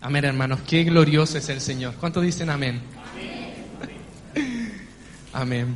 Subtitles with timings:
[0.00, 0.60] Amén, hermanos.
[0.64, 1.94] Qué glorioso es el Señor.
[1.96, 2.80] ¿Cuántos dicen amén?
[5.32, 5.74] Amén.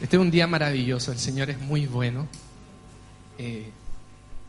[0.00, 1.12] Este es un día maravilloso.
[1.12, 2.26] El Señor es muy bueno.
[3.38, 3.70] Eh,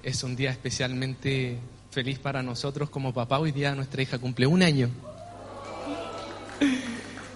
[0.02, 1.60] es un día especialmente
[1.92, 3.38] feliz para nosotros como papá.
[3.38, 4.90] Hoy día nuestra hija cumple un año.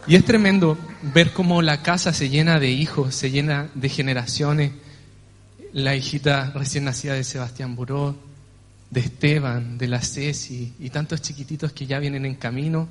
[0.07, 0.79] Y es tremendo
[1.13, 4.71] ver cómo la casa se llena de hijos, se llena de generaciones.
[5.73, 8.15] La hijita recién nacida de Sebastián Buró,
[8.89, 12.87] de Esteban, de la Ceci y tantos chiquititos que ya vienen en camino.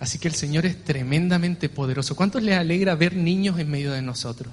[0.00, 2.16] Así que el Señor es tremendamente poderoso.
[2.16, 4.52] ¿Cuántos les alegra ver niños en medio de nosotros?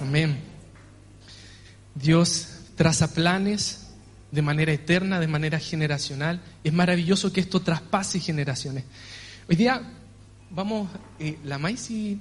[0.00, 0.38] Amén.
[1.94, 3.88] Dios traza planes
[4.30, 6.40] de manera eterna, de manera generacional.
[6.64, 8.84] Es maravilloso que esto traspase generaciones.
[9.48, 9.82] Hoy día
[10.50, 12.18] vamos, eh, la Maisy,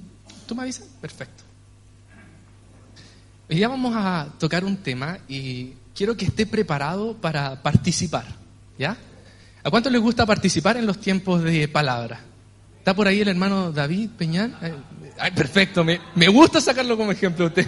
[0.48, 0.88] ¿tú me avisas?
[1.00, 1.44] Perfecto.
[3.50, 8.26] Hoy día vamos a tocar un tema y quiero que esté preparado para participar,
[8.78, 8.98] ¿ya?
[9.64, 12.22] ¿A cuánto les gusta participar en los tiempos de palabra?
[12.80, 14.56] ¿Está por ahí el hermano David Peñán?
[15.20, 17.68] Ay, perfecto, me, me gusta sacarlo como ejemplo usted.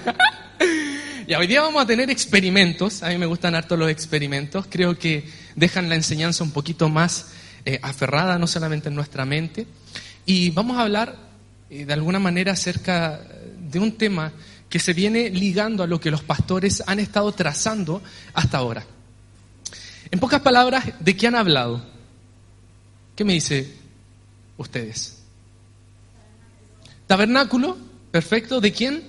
[1.27, 4.97] y hoy día vamos a tener experimentos, a mí me gustan harto los experimentos, creo
[4.97, 7.27] que dejan la enseñanza un poquito más
[7.65, 9.67] eh, aferrada, no solamente en nuestra mente,
[10.25, 11.15] y vamos a hablar
[11.69, 13.21] eh, de alguna manera acerca
[13.59, 14.31] de un tema
[14.73, 18.01] que se viene ligando a lo que los pastores han estado trazando
[18.33, 18.83] hasta ahora.
[20.09, 21.85] En pocas palabras, ¿de qué han hablado?
[23.15, 23.71] ¿Qué me dice
[24.57, 25.19] ustedes?
[27.05, 27.77] Tabernáculo,
[28.09, 28.59] perfecto.
[28.59, 29.03] ¿De quién?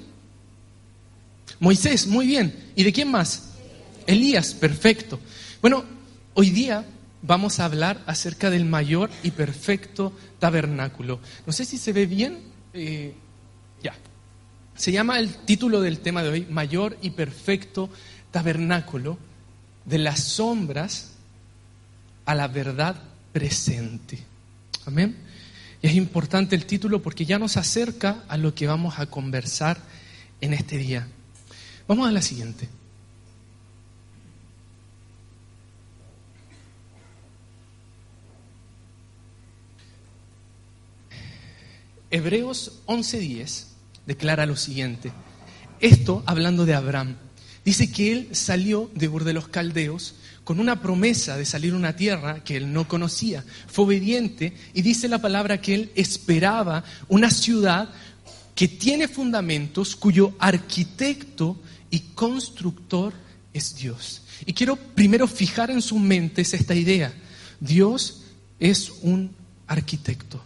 [1.61, 2.55] Moisés, muy bien.
[2.77, 3.55] ¿Y de quién más?
[4.07, 5.19] Elías, perfecto.
[5.63, 5.83] Bueno,
[6.35, 6.85] hoy día
[7.23, 11.21] vamos a hablar acerca del mayor y perfecto tabernáculo.
[11.47, 12.53] No sé si se ve bien.
[12.75, 13.15] Eh,
[13.83, 13.95] ya.
[14.77, 17.91] Se llama el título del tema de hoy, Mayor y Perfecto
[18.33, 19.19] Tabernáculo,
[19.85, 21.13] de las sombras
[22.25, 23.01] a la verdad
[23.33, 24.19] presente.
[24.85, 25.17] Amén.
[25.81, 29.79] Y es importante el título porque ya nos acerca a lo que vamos a conversar
[30.41, 31.07] en este día.
[31.87, 32.69] Vamos a la siguiente.
[42.11, 43.74] Hebreos 11:10
[44.07, 45.13] declara lo siguiente.
[45.81, 47.17] Esto hablando de Abraham.
[47.65, 51.77] Dice que él salió de Ur de los Caldeos con una promesa de salir a
[51.77, 53.45] una tierra que él no conocía.
[53.67, 57.89] Fue obediente y dice la palabra que él esperaba una ciudad
[58.55, 61.57] que tiene fundamentos, cuyo arquitecto
[61.91, 63.13] y constructor
[63.53, 64.23] es Dios.
[64.47, 67.13] Y quiero primero fijar en sus mentes esta idea.
[67.59, 68.23] Dios
[68.61, 69.35] es un
[69.67, 70.43] arquitecto.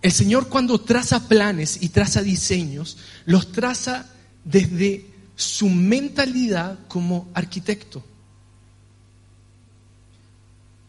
[0.00, 4.06] El Señor cuando traza planes y traza diseños, los traza
[4.44, 8.04] desde su mentalidad como arquitecto.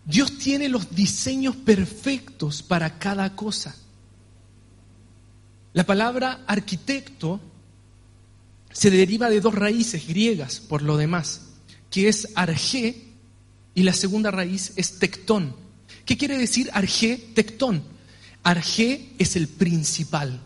[0.05, 3.75] Dios tiene los diseños perfectos para cada cosa.
[5.73, 7.39] La palabra arquitecto
[8.71, 11.41] se deriva de dos raíces griegas, por lo demás,
[11.91, 13.05] que es arge
[13.73, 15.55] y la segunda raíz es tectón.
[16.05, 17.83] ¿Qué quiere decir arge, tectón?
[18.43, 20.39] Arge es el principal,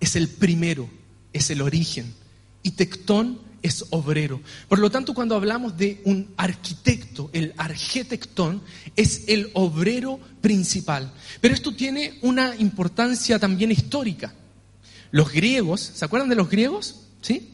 [0.00, 0.88] es el primero,
[1.32, 2.14] es el origen.
[2.62, 4.40] Y tectón es obrero.
[4.68, 8.62] Por lo tanto, cuando hablamos de un arquitecto, el arquitectón
[8.96, 11.12] es el obrero principal.
[11.40, 14.34] Pero esto tiene una importancia también histórica.
[15.10, 17.06] Los griegos, ¿se acuerdan de los griegos?
[17.20, 17.50] ¿Sí?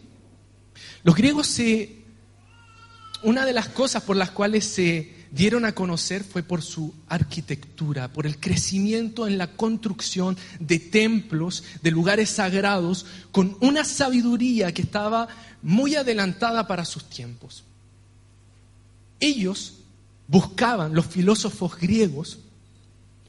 [1.02, 1.96] Los griegos se...
[3.22, 8.12] Una de las cosas por las cuales se dieron a conocer fue por su arquitectura,
[8.12, 14.82] por el crecimiento en la construcción de templos, de lugares sagrados, con una sabiduría que
[14.82, 15.28] estaba
[15.62, 17.64] muy adelantada para sus tiempos.
[19.20, 19.74] Ellos
[20.26, 22.38] buscaban, los filósofos griegos,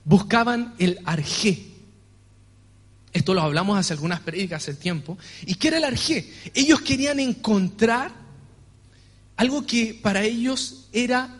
[0.03, 1.65] buscaban el arjé.
[3.11, 5.17] Esto lo hablamos hace algunas predicas hace tiempo.
[5.45, 6.31] ¿Y qué era el arjé?
[6.53, 8.11] Ellos querían encontrar
[9.35, 11.38] algo que para ellos era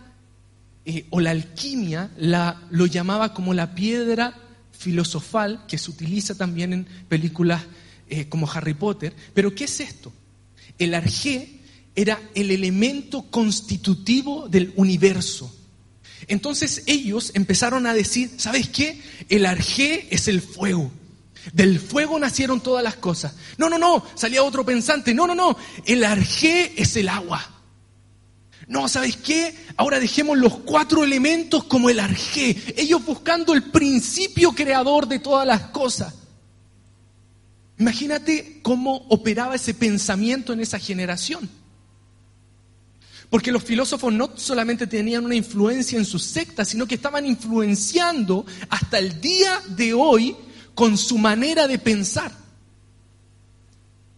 [0.85, 4.35] eh, o la alquimia la, lo llamaba como la piedra
[4.71, 7.63] filosofal que se utiliza también en películas
[8.07, 9.13] eh, como Harry Potter.
[9.33, 10.11] Pero ¿qué es esto?
[10.77, 11.59] El arjé
[11.95, 15.53] era el elemento constitutivo del universo.
[16.27, 19.01] Entonces ellos empezaron a decir, ¿sabes qué?
[19.27, 20.91] El arjé es el fuego.
[21.53, 23.35] Del fuego nacieron todas las cosas.
[23.57, 25.13] No, no, no, salía otro pensante.
[25.13, 27.58] No, no, no, el arjé es el agua.
[28.69, 29.55] No, ¿sabes qué?
[29.77, 32.55] Ahora dejemos los cuatro elementos como el arjé.
[32.77, 36.13] Ellos buscando el principio creador de todas las cosas.
[37.79, 41.49] Imagínate cómo operaba ese pensamiento en esa generación.
[43.31, 48.45] Porque los filósofos no solamente tenían una influencia en sus sectas, sino que estaban influenciando
[48.69, 50.35] hasta el día de hoy
[50.75, 52.31] con su manera de pensar.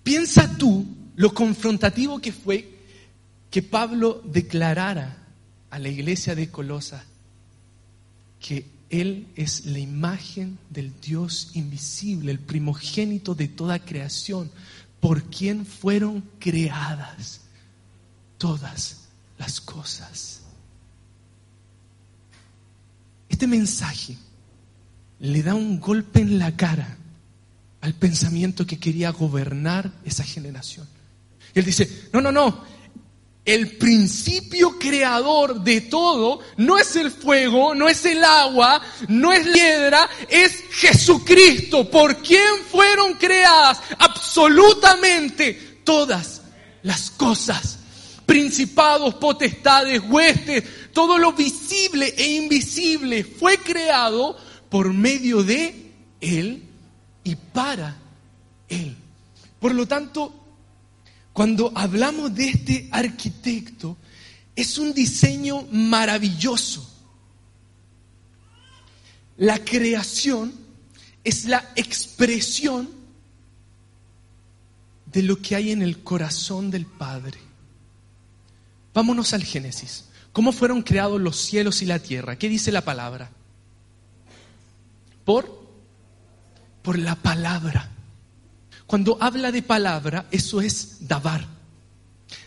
[0.03, 2.70] Piensa tú lo confrontativo que fue
[3.51, 5.17] que Pablo declarara
[5.69, 7.03] a la iglesia de Colosa
[8.39, 14.49] que Él es la imagen del Dios invisible, el primogénito de toda creación,
[15.01, 17.41] por quien fueron creadas
[18.37, 19.01] todas
[19.37, 20.41] las cosas.
[23.27, 24.17] Este mensaje
[25.19, 26.97] le da un golpe en la cara
[27.81, 30.87] al pensamiento que quería gobernar esa generación.
[31.53, 32.63] Él dice, no, no, no,
[33.43, 39.45] el principio creador de todo no es el fuego, no es el agua, no es
[39.47, 46.41] la piedra, es Jesucristo, por quien fueron creadas absolutamente todas
[46.83, 47.79] las cosas.
[48.27, 54.37] Principados, potestades, huestes, todo lo visible e invisible fue creado
[54.69, 55.91] por medio de
[56.21, 56.63] Él
[57.23, 57.97] y para
[58.69, 58.95] Él.
[59.59, 60.40] Por lo tanto,
[61.33, 63.97] cuando hablamos de este arquitecto,
[64.55, 66.87] es un diseño maravilloso.
[69.37, 70.53] La creación
[71.23, 72.89] es la expresión
[75.05, 77.39] de lo que hay en el corazón del Padre.
[78.93, 80.05] Vámonos al Génesis.
[80.33, 82.37] ¿Cómo fueron creados los cielos y la tierra?
[82.37, 83.31] ¿Qué dice la palabra?
[85.25, 85.61] Por
[86.81, 87.89] por la palabra.
[88.91, 91.47] Cuando habla de palabra, eso es davar.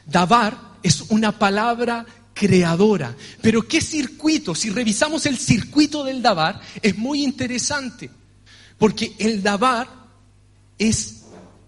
[0.04, 2.04] Davar es una palabra
[2.34, 3.16] creadora.
[3.40, 4.54] Pero ¿qué circuito?
[4.54, 8.10] Si revisamos el circuito del davar, es muy interesante.
[8.76, 9.88] Porque el davar
[10.76, 11.22] es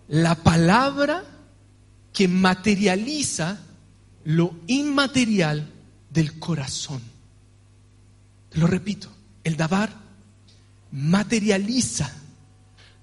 [0.08, 1.24] la palabra
[2.12, 3.58] que materializa
[4.24, 5.70] lo inmaterial
[6.10, 7.00] del corazón.
[8.52, 9.08] Lo repito,
[9.42, 9.90] el Dabar
[10.92, 12.12] materializa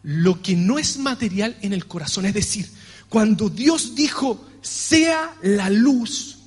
[0.04, 2.26] lo que no es material en el corazón.
[2.26, 2.70] Es decir,
[3.10, 6.38] cuando Dios dijo, sea la luz,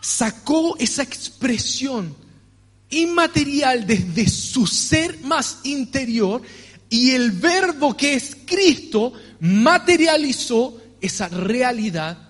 [0.00, 2.14] sacó esa expresión
[2.90, 6.42] inmaterial desde su ser más interior
[6.88, 12.28] y el verbo que es Cristo materializó esa realidad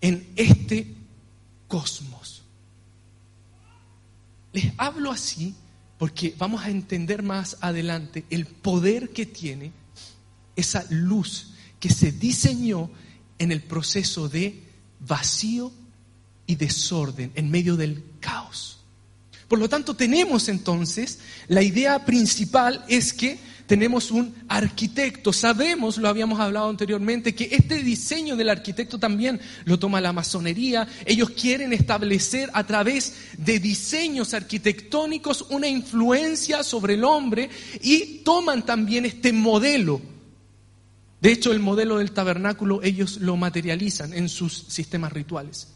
[0.00, 0.94] en este
[1.68, 2.42] cosmos.
[4.52, 5.54] Les hablo así
[6.00, 9.70] porque vamos a entender más adelante el poder que tiene
[10.56, 12.90] esa luz que se diseñó
[13.38, 14.62] en el proceso de
[15.00, 15.70] vacío
[16.46, 18.78] y desorden en medio del caos.
[19.46, 21.18] Por lo tanto, tenemos entonces,
[21.48, 23.38] la idea principal es que
[23.70, 25.32] tenemos un arquitecto.
[25.32, 30.88] Sabemos, lo habíamos hablado anteriormente, que este diseño del arquitecto también lo toma la masonería.
[31.06, 37.48] Ellos quieren establecer a través de diseños arquitectónicos una influencia sobre el hombre
[37.80, 40.00] y toman también este modelo.
[41.20, 45.68] De hecho, el modelo del tabernáculo ellos lo materializan en sus sistemas rituales.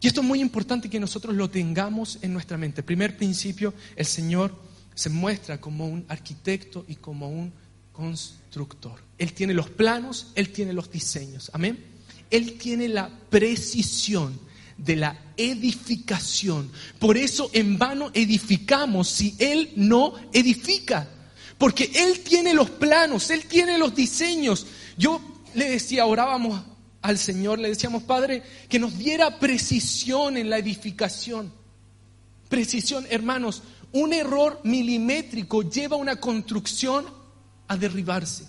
[0.00, 2.84] Y esto es muy importante que nosotros lo tengamos en nuestra mente.
[2.84, 7.52] Primer principio, el Señor se muestra como un arquitecto y como un
[7.92, 9.00] constructor.
[9.18, 11.50] Él tiene los planos, Él tiene los diseños.
[11.52, 11.84] Amén.
[12.30, 14.38] Él tiene la precisión
[14.76, 16.70] de la edificación.
[16.98, 21.08] Por eso en vano edificamos si Él no edifica.
[21.58, 24.66] Porque Él tiene los planos, Él tiene los diseños.
[24.96, 25.20] Yo
[25.54, 26.62] le decía, orábamos
[27.02, 31.52] al Señor, le decíamos, Padre, que nos diera precisión en la edificación.
[32.48, 37.06] Precisión, hermanos, un error milimétrico lleva una construcción
[37.68, 38.48] a derribarse.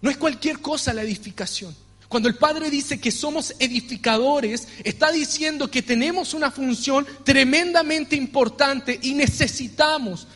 [0.00, 1.74] No es cualquier cosa la edificación.
[2.08, 8.98] Cuando el Padre dice que somos edificadores, está diciendo que tenemos una función tremendamente importante
[9.00, 10.26] y necesitamos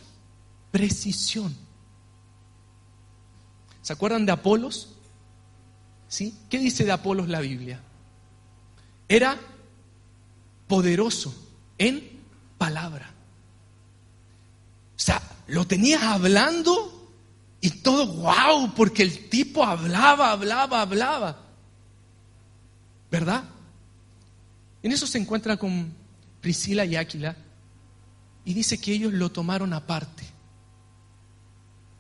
[0.71, 1.57] precisión.
[3.83, 4.91] ¿Se acuerdan de Apolos?
[6.09, 6.35] ¿Sí?
[6.49, 7.81] ¿Qué dice de Apolos la Biblia?
[9.09, 9.39] Era
[10.69, 11.35] poderoso
[11.77, 12.21] en
[12.57, 13.13] palabra.
[14.97, 17.13] Sea, lo tenías hablando
[17.61, 21.41] y todo wow, porque el tipo hablaba, hablaba, hablaba.
[23.11, 23.45] ¿Verdad?
[24.83, 25.93] En eso se encuentra con
[26.41, 27.37] Priscila y Áquila,
[28.45, 30.25] y dice que ellos lo tomaron aparte.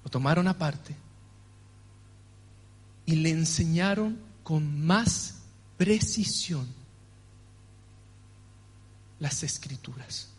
[0.04, 0.94] Lo tomaron aparte
[3.06, 5.36] y le enseñaron con más
[5.76, 6.66] precisión
[9.18, 10.33] las escrituras.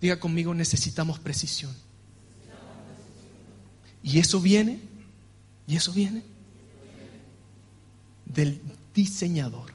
[0.00, 1.74] Diga conmigo, necesitamos precisión.
[4.02, 4.80] Y eso viene,
[5.66, 6.22] y eso viene
[8.26, 8.60] del
[8.94, 9.72] diseñador.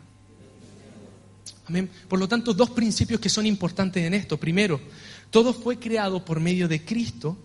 [1.67, 1.89] Amén.
[2.07, 4.37] Por lo tanto, dos principios que son importantes en esto.
[4.37, 4.79] Primero,
[5.29, 7.37] todo fue creado por medio de Cristo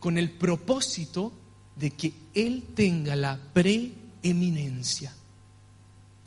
[0.00, 1.32] con el propósito
[1.76, 5.12] de que Él tenga la preeminencia.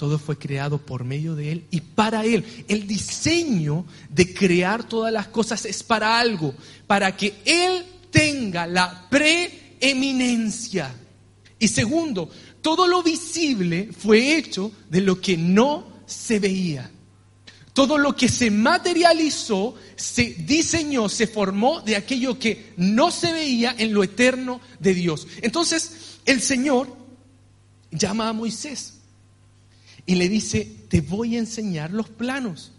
[0.02, 2.44] Todo fue creado por medio de Él y para Él.
[2.68, 6.56] El diseño de crear todas las cosas es para algo,
[6.88, 10.92] para que Él tenga la preeminencia.
[11.60, 12.32] Y segundo,
[12.64, 16.90] todo lo visible fue hecho de lo que no se veía.
[17.72, 23.76] Todo lo que se materializó, se diseñó, se formó de aquello que no se veía
[23.78, 25.28] en lo eterno de Dios.
[25.44, 26.88] Entonces, el Señor
[27.92, 28.96] llama a Moisés
[30.06, 32.72] y le dice, te voy a enseñar los planos.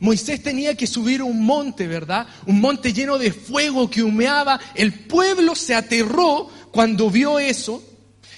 [0.00, 2.26] Moisés tenía que subir un monte, ¿verdad?
[2.46, 4.58] Un monte lleno de fuego que humeaba.
[4.74, 7.82] El pueblo se aterró cuando vio eso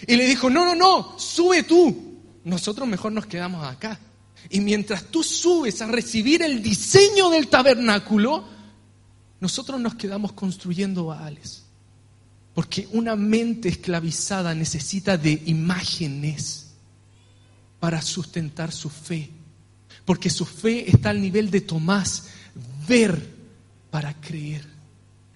[0.07, 2.21] y le dijo, no, no, no, sube tú.
[2.45, 3.99] Nosotros mejor nos quedamos acá.
[4.51, 8.45] Y mientras tú subes a recibir el diseño del tabernáculo,
[9.41, 11.65] nosotros nos quedamos construyendo baales.
[12.53, 16.63] Porque una mente esclavizada necesita de imágenes
[17.85, 19.29] para sustentar su fe.
[20.07, 22.29] Porque su fe está al nivel de Tomás,
[22.88, 23.29] ver
[23.91, 24.64] para creer.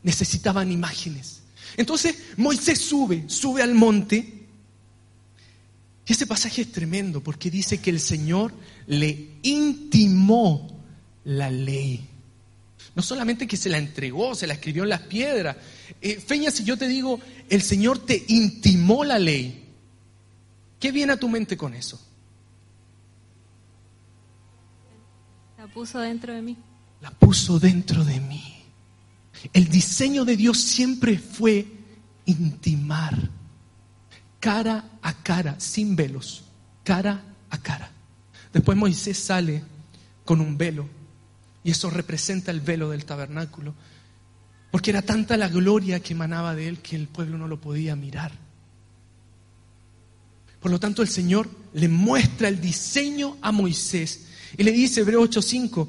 [0.02, 1.42] Necesitaban imágenes.
[1.76, 4.46] Entonces Moisés sube, sube al monte.
[6.06, 8.54] Y ese pasaje es tremendo porque dice que el Señor
[8.86, 10.82] le intimó
[11.24, 12.08] la ley.
[12.94, 15.54] No solamente que se la entregó, se la escribió en las piedras.
[16.00, 19.66] Eh, Feña, si yo te digo, el Señor te intimó la ley,
[20.80, 22.07] ¿qué viene a tu mente con eso?
[25.68, 26.56] Puso dentro de mí.
[27.00, 28.58] La puso dentro de mí.
[29.52, 31.66] El diseño de Dios siempre fue
[32.26, 33.16] intimar,
[34.40, 36.44] cara a cara, sin velos,
[36.84, 37.90] cara a cara.
[38.52, 39.62] Después Moisés sale
[40.24, 40.88] con un velo,
[41.62, 43.74] y eso representa el velo del tabernáculo,
[44.70, 47.96] porque era tanta la gloria que emanaba de él que el pueblo no lo podía
[47.96, 48.32] mirar.
[50.60, 55.22] Por lo tanto, el Señor le muestra el diseño a Moisés y le dice, Hebreo
[55.22, 55.88] 8:5,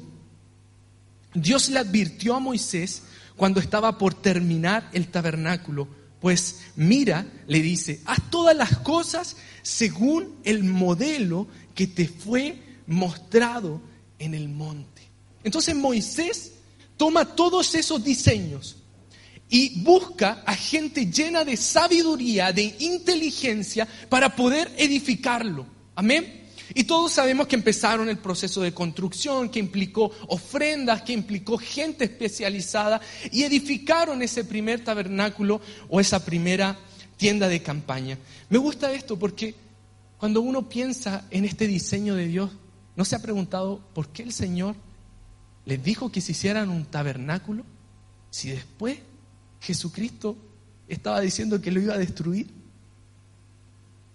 [1.34, 3.02] Dios le advirtió a Moisés
[3.36, 5.88] cuando estaba por terminar el tabernáculo,
[6.20, 13.80] pues mira, le dice, haz todas las cosas según el modelo que te fue mostrado
[14.18, 15.02] en el monte.
[15.42, 16.52] Entonces Moisés
[16.96, 18.76] toma todos esos diseños
[19.48, 25.66] y busca a gente llena de sabiduría, de inteligencia, para poder edificarlo.
[25.94, 26.39] Amén.
[26.74, 32.04] Y todos sabemos que empezaron el proceso de construcción, que implicó ofrendas, que implicó gente
[32.04, 33.00] especializada
[33.32, 36.78] y edificaron ese primer tabernáculo o esa primera
[37.16, 38.18] tienda de campaña.
[38.48, 39.54] Me gusta esto porque
[40.16, 42.50] cuando uno piensa en este diseño de Dios,
[42.94, 44.76] ¿no se ha preguntado por qué el Señor
[45.64, 47.64] les dijo que se hicieran un tabernáculo
[48.30, 48.98] si después
[49.60, 50.36] Jesucristo
[50.88, 52.48] estaba diciendo que lo iba a destruir?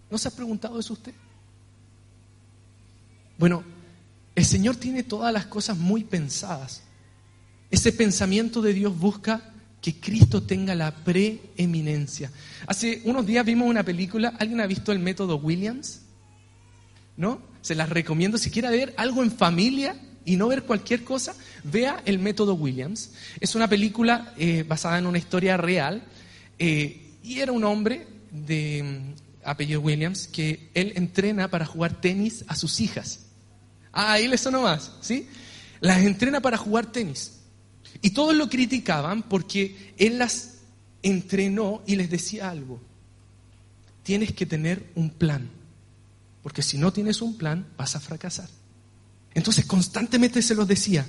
[0.10, 1.14] ¿No se ha preguntado eso usted?
[3.38, 3.64] Bueno,
[4.36, 6.84] el Señor tiene todas las cosas muy pensadas.
[7.72, 9.42] Ese pensamiento de Dios busca
[9.82, 12.32] que Cristo tenga la preeminencia.
[12.68, 16.02] Hace unos días vimos una película, ¿alguien ha visto el método Williams?
[17.18, 17.40] ¿No?
[17.62, 22.02] Se las recomiendo, si quiere ver algo en familia y no ver cualquier cosa, vea
[22.06, 23.12] el método Williams.
[23.40, 26.04] Es una película eh, basada en una historia real
[26.58, 32.44] eh, y era un hombre de mm, apellido Williams que él entrena para jugar tenis
[32.48, 33.25] a sus hijas.
[33.96, 35.28] Ah, ahí le sonó más, ¿sí?
[35.80, 37.40] Las entrena para jugar tenis.
[38.02, 40.56] Y todos lo criticaban porque él las
[41.02, 42.82] entrenó y les decía algo.
[44.04, 45.50] Tienes que tener un plan.
[46.44, 48.50] Porque si no tienes un plan, vas a fracasar.
[49.34, 51.08] Entonces constantemente se los decía.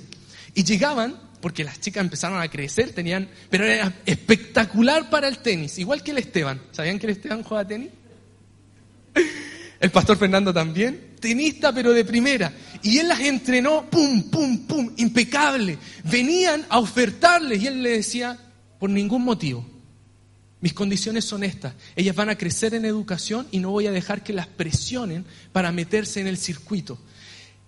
[0.55, 5.77] Y llegaban, porque las chicas empezaron a crecer, tenían, pero era espectacular para el tenis,
[5.77, 6.61] igual que el Esteban.
[6.71, 7.89] ¿Sabían que el Esteban juega tenis?
[9.79, 12.53] El pastor Fernando también, tenista pero de primera.
[12.81, 15.77] Y él las entrenó, pum, pum, pum, impecable.
[16.03, 18.37] Venían a ofertarles y él le decía,
[18.79, 19.65] por ningún motivo.
[20.59, 21.73] Mis condiciones son estas.
[21.95, 25.71] Ellas van a crecer en educación y no voy a dejar que las presionen para
[25.71, 26.97] meterse en el circuito.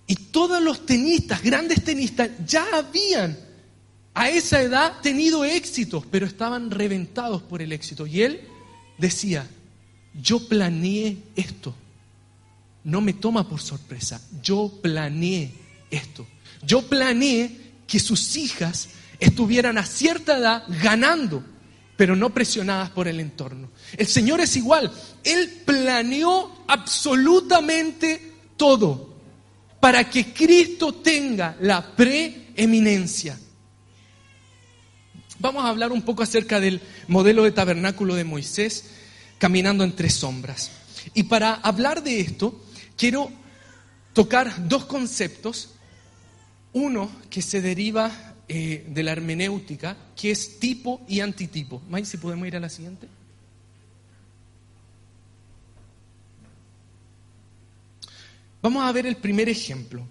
[0.08, 3.38] Y todos los tenistas, grandes tenistas, ya habían
[4.16, 8.08] a esa edad tenido éxitos, pero estaban reventados por el éxito.
[8.08, 8.42] Y él
[8.98, 9.48] decía,
[10.20, 11.76] yo planeé esto.
[12.84, 14.22] No me toma por sorpresa.
[14.42, 15.52] Yo planeé
[15.92, 16.26] esto.
[16.66, 21.44] Yo planeé que sus hijas estuvieran a cierta edad ganando,
[21.98, 23.70] pero no presionadas por el entorno.
[23.98, 24.92] El Señor es igual.
[25.24, 29.10] Él planeó absolutamente todo
[29.80, 33.38] para que Cristo tenga la preeminencia.
[35.40, 38.92] Vamos a hablar un poco acerca del modelo de tabernáculo de Moisés
[39.38, 40.72] caminando entre sombras.
[41.14, 42.62] Y para hablar de esto,
[43.00, 43.32] quiero
[44.14, 45.74] tocar dos conceptos.
[46.74, 51.82] Uno que se deriva eh, de la hermenéutica, que es tipo y antitipo.
[51.90, 53.08] May, si podemos ir a la siguiente.
[58.62, 60.06] Vamos a ver el primer ejemplo.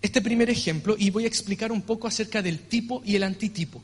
[0.00, 3.82] Este primer ejemplo, y voy a explicar un poco acerca del tipo y el antitipo.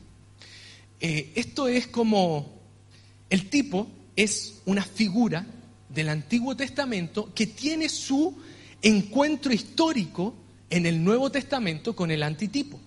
[0.99, 2.51] Eh, esto es como,
[3.29, 5.45] el tipo es una figura
[5.93, 8.35] del Antiguo Testamento que tiene su
[8.81, 10.35] encuentro histórico
[10.69, 12.79] en el Nuevo Testamento con el antitipo.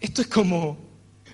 [0.00, 0.78] Esto es como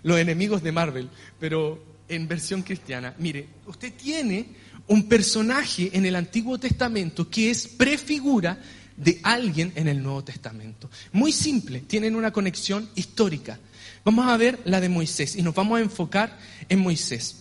[0.02, 3.14] los enemigos de Marvel, pero en versión cristiana.
[3.18, 4.46] Mire, usted tiene
[4.88, 8.58] un personaje en el Antiguo Testamento que es prefigura
[8.96, 10.90] de alguien en el Nuevo Testamento.
[11.12, 13.58] Muy simple, tienen una conexión histórica.
[14.04, 16.38] Vamos a ver la de Moisés y nos vamos a enfocar
[16.68, 17.36] en Moisés.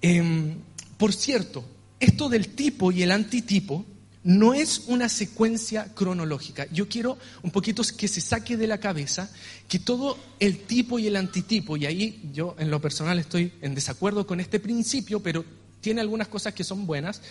[0.00, 0.56] Em,
[0.96, 1.64] por cierto,
[2.00, 3.84] esto del tipo y el antitipo
[4.24, 6.66] no es una secuencia cronológica.
[6.70, 9.30] Yo quiero un poquito que se saque de la cabeza
[9.68, 13.74] que todo el tipo y el antitipo, y ahí yo en lo personal estoy en
[13.74, 15.44] desacuerdo con este principio, pero
[15.80, 17.22] tiene algunas cosas que son buenas,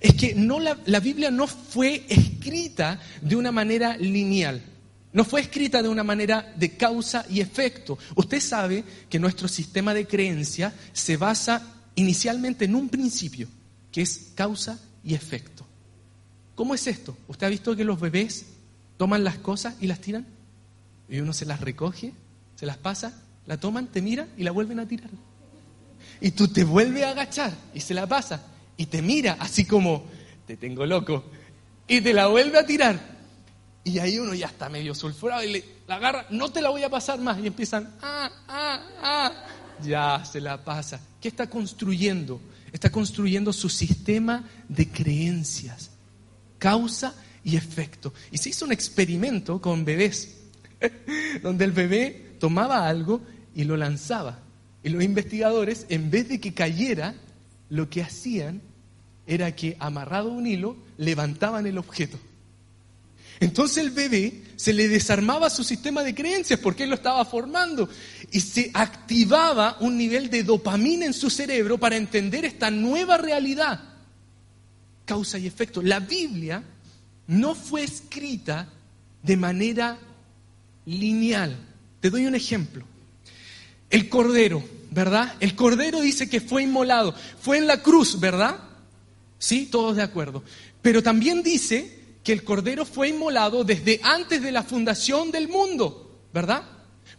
[0.00, 4.62] es que no la, la Biblia no fue escrita de una manera lineal.
[5.12, 7.98] No fue escrita de una manera de causa y efecto.
[8.14, 13.48] Usted sabe que nuestro sistema de creencia se basa inicialmente en un principio,
[13.92, 15.64] que es causa y efecto.
[16.54, 17.16] ¿Cómo es esto?
[17.28, 18.46] ¿Usted ha visto que los bebés
[18.96, 20.26] toman las cosas y las tiran?
[21.08, 22.12] Y uno se las recoge,
[22.54, 25.10] se las pasa, la toman, te mira y la vuelven a tirar.
[26.20, 28.42] Y tú te vuelves a agachar y se la pasa
[28.76, 30.04] y te mira así como,
[30.46, 31.24] te tengo loco,
[31.86, 32.98] y te la vuelve a tirar.
[33.84, 36.82] Y ahí uno ya está medio sulfurado y le, la agarra, no te la voy
[36.82, 37.38] a pasar más.
[37.40, 39.32] Y empiezan, ah, ah, ah,
[39.82, 41.00] ya se la pasa.
[41.20, 42.40] ¿Qué está construyendo?
[42.72, 45.90] Está construyendo su sistema de creencias,
[46.58, 48.12] causa y efecto.
[48.30, 50.36] Y se hizo un experimento con bebés,
[51.42, 53.20] donde el bebé tomaba algo
[53.54, 54.40] y lo lanzaba.
[54.82, 57.14] Y los investigadores, en vez de que cayera,
[57.68, 58.62] lo que hacían
[59.26, 62.18] era que, amarrado a un hilo, levantaban el objeto.
[63.40, 67.88] Entonces el bebé se le desarmaba su sistema de creencias porque él lo estaba formando
[68.30, 73.80] y se activaba un nivel de dopamina en su cerebro para entender esta nueva realidad.
[75.04, 75.82] Causa y efecto.
[75.82, 76.62] La Biblia
[77.26, 78.68] no fue escrita
[79.22, 79.98] de manera
[80.86, 81.56] lineal.
[82.00, 82.84] Te doy un ejemplo.
[83.90, 85.34] El cordero, ¿verdad?
[85.40, 88.60] El cordero dice que fue inmolado, fue en la cruz, ¿verdad?
[89.38, 90.44] Sí, todos de acuerdo.
[90.82, 96.20] Pero también dice que el Cordero fue inmolado desde antes de la fundación del mundo,
[96.32, 96.62] ¿verdad?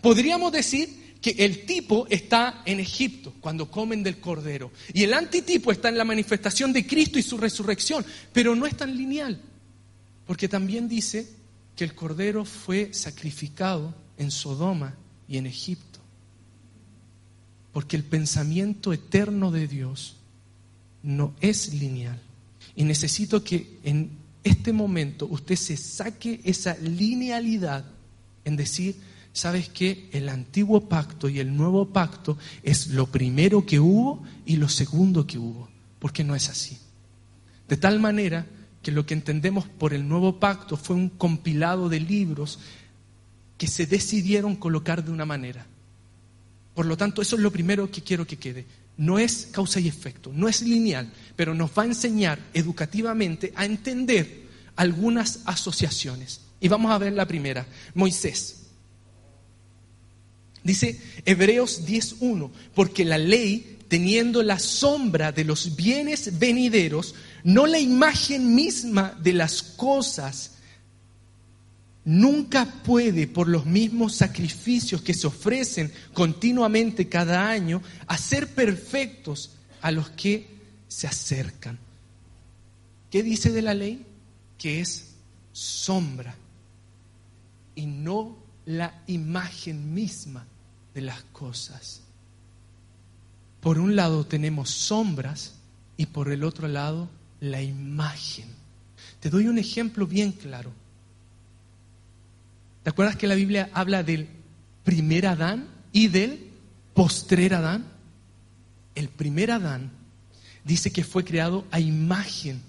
[0.02, 5.72] Podríamos decir que el tipo está en Egipto, cuando comen del Cordero, y el antitipo
[5.72, 8.04] está en la manifestación de Cristo y su resurrección,
[8.34, 9.40] pero no es tan lineal,
[10.26, 11.30] porque también dice
[11.76, 14.96] que el Cordero fue sacrificado en Sodoma
[15.28, 16.00] y en Egipto,
[17.72, 20.16] porque el pensamiento eterno de Dios
[21.04, 22.20] no es lineal.
[22.76, 24.12] Y necesito que en
[24.44, 27.86] este momento usted se saque esa linealidad
[28.44, 28.96] en decir,
[29.34, 30.10] ¿sabes qué?
[30.12, 35.26] El antiguo pacto y el nuevo pacto es lo primero que hubo y lo segundo
[35.28, 36.78] que hubo, porque no es así.
[37.67, 38.46] De tal manera
[38.82, 42.60] que lo que entendemos por el nuevo pacto fue un compilado de libros
[43.58, 45.67] que se decidieron colocar de una manera.
[46.74, 48.65] Por lo tanto, eso es lo primero que quiero que quede.
[48.98, 53.65] No es causa y efecto, no es lineal, pero nos va a enseñar educativamente a
[53.65, 56.41] entender algunas asociaciones.
[56.60, 58.61] Y vamos a ver la primera, Moisés.
[60.63, 67.80] Dice Hebreos 10.1, porque la ley, teniendo la sombra de los bienes venideros, no la
[67.80, 70.52] imagen misma de las cosas,
[72.06, 79.91] nunca puede, por los mismos sacrificios que se ofrecen continuamente cada año, hacer perfectos a
[79.91, 80.47] los que
[80.88, 81.80] se acercan.
[83.10, 84.06] ¿Qué dice de la ley?
[84.58, 85.15] Que es
[85.52, 86.36] sombra
[87.76, 90.45] y no la imagen misma
[90.94, 92.02] de las cosas.
[93.62, 95.54] Por un lado tenemos sombras
[95.98, 98.48] y por el otro lado la imagen.
[99.20, 100.72] Te doy un ejemplo bien claro.
[102.84, 104.28] ¿Te acuerdas que la Biblia habla del
[104.84, 106.50] primer Adán y del
[106.94, 107.86] postrer Adán?
[108.96, 109.92] El primer Adán
[110.64, 112.62] dice que fue creado a imagen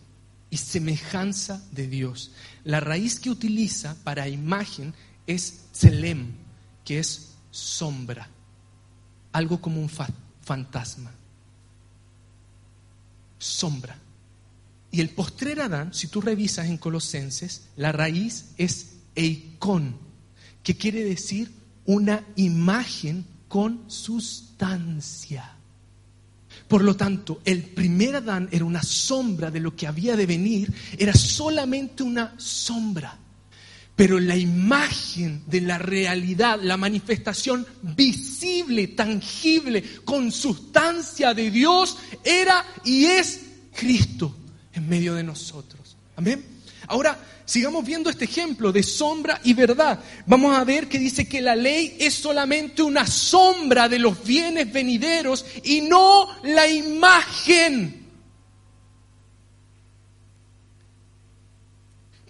[0.51, 2.33] y semejanza de Dios.
[2.65, 4.93] La raíz que utiliza para imagen
[5.27, 6.33] es tselem,
[6.85, 8.29] que es sombra,
[9.31, 9.91] algo como un
[10.41, 11.12] fantasma.
[13.38, 13.97] Sombra.
[14.91, 19.97] Y el postrer Adán, si tú revisas en Colosenses, la raíz es eikon,
[20.62, 21.53] que quiere decir
[21.87, 25.57] una imagen con sustancia.
[26.69, 30.73] Por lo tanto, el primer Adán era una sombra de lo que había de venir,
[30.97, 33.19] era solamente una sombra.
[33.94, 42.64] Pero la imagen de la realidad, la manifestación visible, tangible, con sustancia de Dios, era
[42.85, 43.40] y es
[43.74, 44.35] Cristo
[44.72, 45.96] en medio de nosotros.
[46.16, 46.44] Amén.
[46.88, 50.00] Ahora, sigamos viendo este ejemplo de sombra y verdad.
[50.26, 54.72] Vamos a ver que dice que la ley es solamente una sombra de los bienes
[54.72, 58.02] venideros y no la imagen.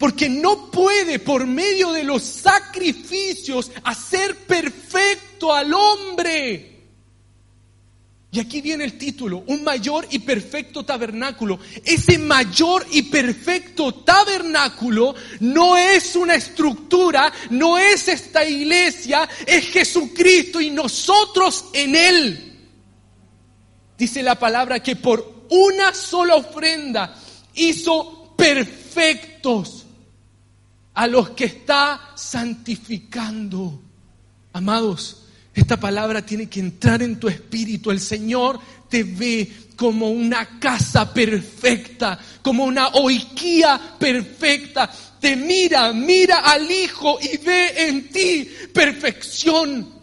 [0.03, 6.89] Porque no puede por medio de los sacrificios hacer perfecto al hombre.
[8.33, 11.61] Y aquí viene el título, un mayor y perfecto tabernáculo.
[11.85, 20.61] Ese mayor y perfecto tabernáculo no es una estructura, no es esta iglesia, es Jesucristo
[20.61, 22.59] y nosotros en Él.
[23.97, 27.17] Dice la palabra que por una sola ofrenda
[27.55, 29.82] hizo perfectos
[30.95, 33.81] a los que está santificando.
[34.53, 35.23] Amados,
[35.55, 37.91] esta palabra tiene que entrar en tu espíritu.
[37.91, 44.91] El Señor te ve como una casa perfecta, como una oiquía perfecta.
[45.21, 50.01] Te mira, mira al Hijo y ve en ti perfección.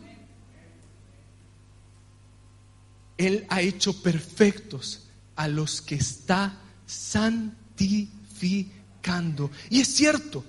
[3.17, 9.51] Él ha hecho perfectos a los que está santificando.
[9.69, 10.45] Y es cierto,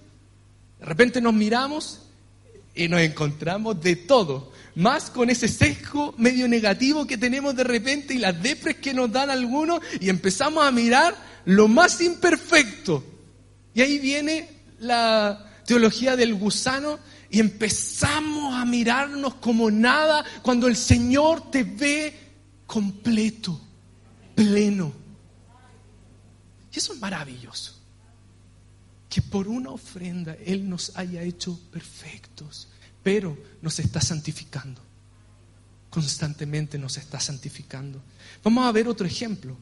[0.81, 2.01] de repente nos miramos
[2.75, 8.15] y nos encontramos de todo más con ese sesgo medio negativo que tenemos de repente
[8.15, 11.15] y las depres que nos dan algunos y empezamos a mirar
[11.45, 13.05] lo más imperfecto.
[13.75, 16.99] Y ahí viene la teología del gusano
[17.31, 22.19] y empezamos a mirarnos como nada cuando el Señor te ve
[22.67, 23.61] completo,
[24.35, 24.93] pleno.
[26.73, 27.80] Y eso es maravilloso.
[29.11, 32.69] Que por una ofrenda Él nos haya hecho perfectos
[33.03, 34.81] pero nos está santificando.
[35.89, 38.01] Constantemente nos está santificando.
[38.45, 39.57] Vamos a ver otro ejemplo.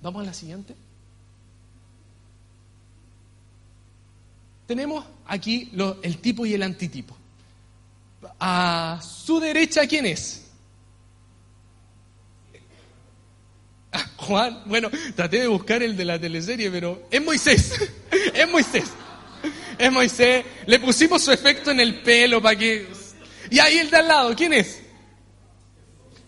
[0.00, 0.74] Vamos a la siguiente.
[4.66, 5.70] Tenemos aquí
[6.02, 7.16] el tipo y el antitipo.
[8.38, 10.47] A su derecha, ¿quién es?
[14.16, 17.72] Juan, bueno, traté de buscar el de la teleserie, pero es Moisés.
[18.34, 18.84] es Moisés
[19.78, 20.44] es Moisés.
[20.66, 22.88] Le pusimos su efecto en el pelo para que...
[23.50, 24.80] Y ahí el de al lado, ¿quién es?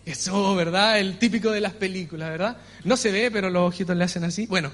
[0.05, 0.99] Eso, ¿verdad?
[0.99, 2.57] El típico de las películas, ¿verdad?
[2.83, 4.47] No se ve, pero los ojitos le hacen así.
[4.47, 4.71] Bueno,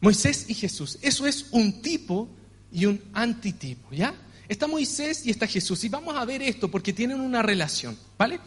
[0.00, 0.98] Moisés y Jesús.
[1.02, 2.28] Eso es un tipo
[2.70, 4.14] y un antitipo, ¿ya?
[4.48, 5.82] Está Moisés y está Jesús.
[5.82, 8.40] Y vamos a ver esto porque tienen una relación, ¿vale?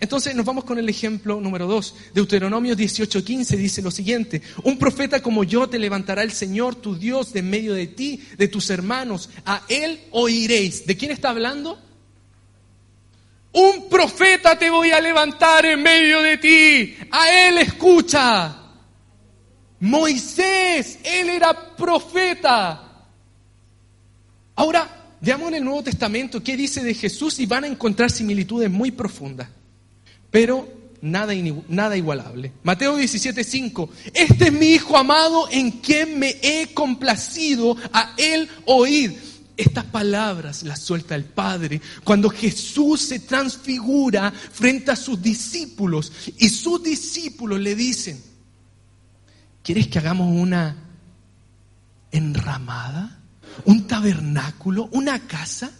[0.00, 1.94] Entonces nos vamos con el ejemplo número 2.
[2.14, 7.32] Deuteronomio 18:15 dice lo siguiente, un profeta como yo te levantará el Señor tu Dios
[7.32, 10.86] de medio de ti, de tus hermanos, a él oiréis.
[10.86, 11.80] ¿De quién está hablando?
[13.52, 18.64] Un profeta te voy a levantar en medio de ti, a él escucha.
[19.80, 22.82] Moisés, él era profeta.
[24.56, 24.95] Ahora,
[25.26, 28.92] veamos en el Nuevo Testamento qué dice de Jesús y van a encontrar similitudes muy
[28.92, 29.48] profundas
[30.30, 30.68] pero
[31.00, 31.32] nada,
[31.68, 32.52] nada igualable.
[32.62, 39.18] Mateo 17:5, este es mi Hijo amado en quien me he complacido a él oír.
[39.56, 46.50] Estas palabras las suelta el Padre cuando Jesús se transfigura frente a sus discípulos y
[46.50, 48.22] sus discípulos le dicen,
[49.62, 50.76] ¿quieres que hagamos una
[52.10, 53.22] enramada?
[53.64, 54.88] ¿Un tabernáculo?
[54.92, 55.70] ¿Una casa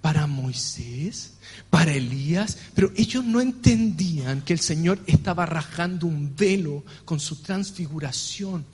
[0.00, 1.32] para Moisés?
[1.70, 7.36] para Elías, pero ellos no entendían que el Señor estaba rajando un velo con su
[7.36, 8.64] transfiguración,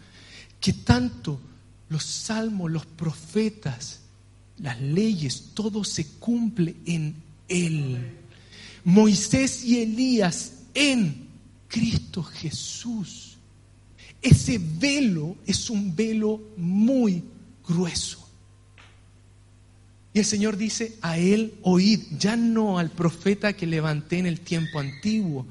[0.61, 1.41] que tanto
[1.89, 4.01] los salmos, los profetas,
[4.59, 7.15] las leyes, todo se cumple en
[7.49, 8.19] Él.
[8.85, 11.29] Moisés y Elías en
[11.69, 13.37] Cristo Jesús.
[14.21, 17.25] Ese velo es un velo muy
[17.67, 18.22] grueso.
[20.15, 24.41] Y el Señor dice, a Él oíd, ya no al profeta que levanté en el
[24.41, 25.47] tiempo antiguo,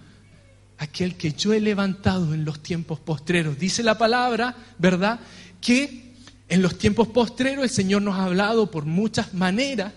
[0.78, 3.58] aquel que yo he levantado en los tiempos postreros.
[3.58, 5.20] Dice la palabra, ¿verdad?
[5.60, 6.14] Que
[6.48, 9.94] en los tiempos postreros el Señor nos ha hablado por muchas maneras,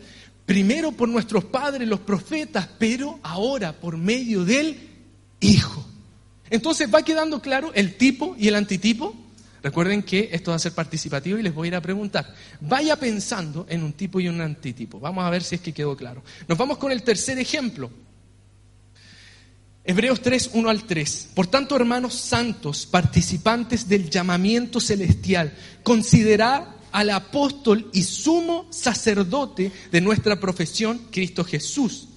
[0.47, 4.79] primero por nuestros padres, los profetas, pero ahora por medio del
[5.41, 5.87] Hijo.
[6.49, 9.15] Entonces va quedando claro el tipo y el antitipo.
[9.65, 12.35] Recuerden que esto va a ser participativo y les voy a ir a preguntar.
[12.61, 15.01] Vaya pensando en un tipo y un antitipo.
[15.01, 16.23] Vamos a ver si es que quedó claro.
[16.47, 17.91] Nos vamos con el tercer ejemplo.
[19.83, 21.31] Hebreos 3, 1 al 3.
[21.35, 30.01] Por tanto, hermanos santos, participantes del llamamiento celestial, considerad al apóstol y sumo sacerdote de
[30.03, 32.09] nuestra profesión, Cristo Jesús,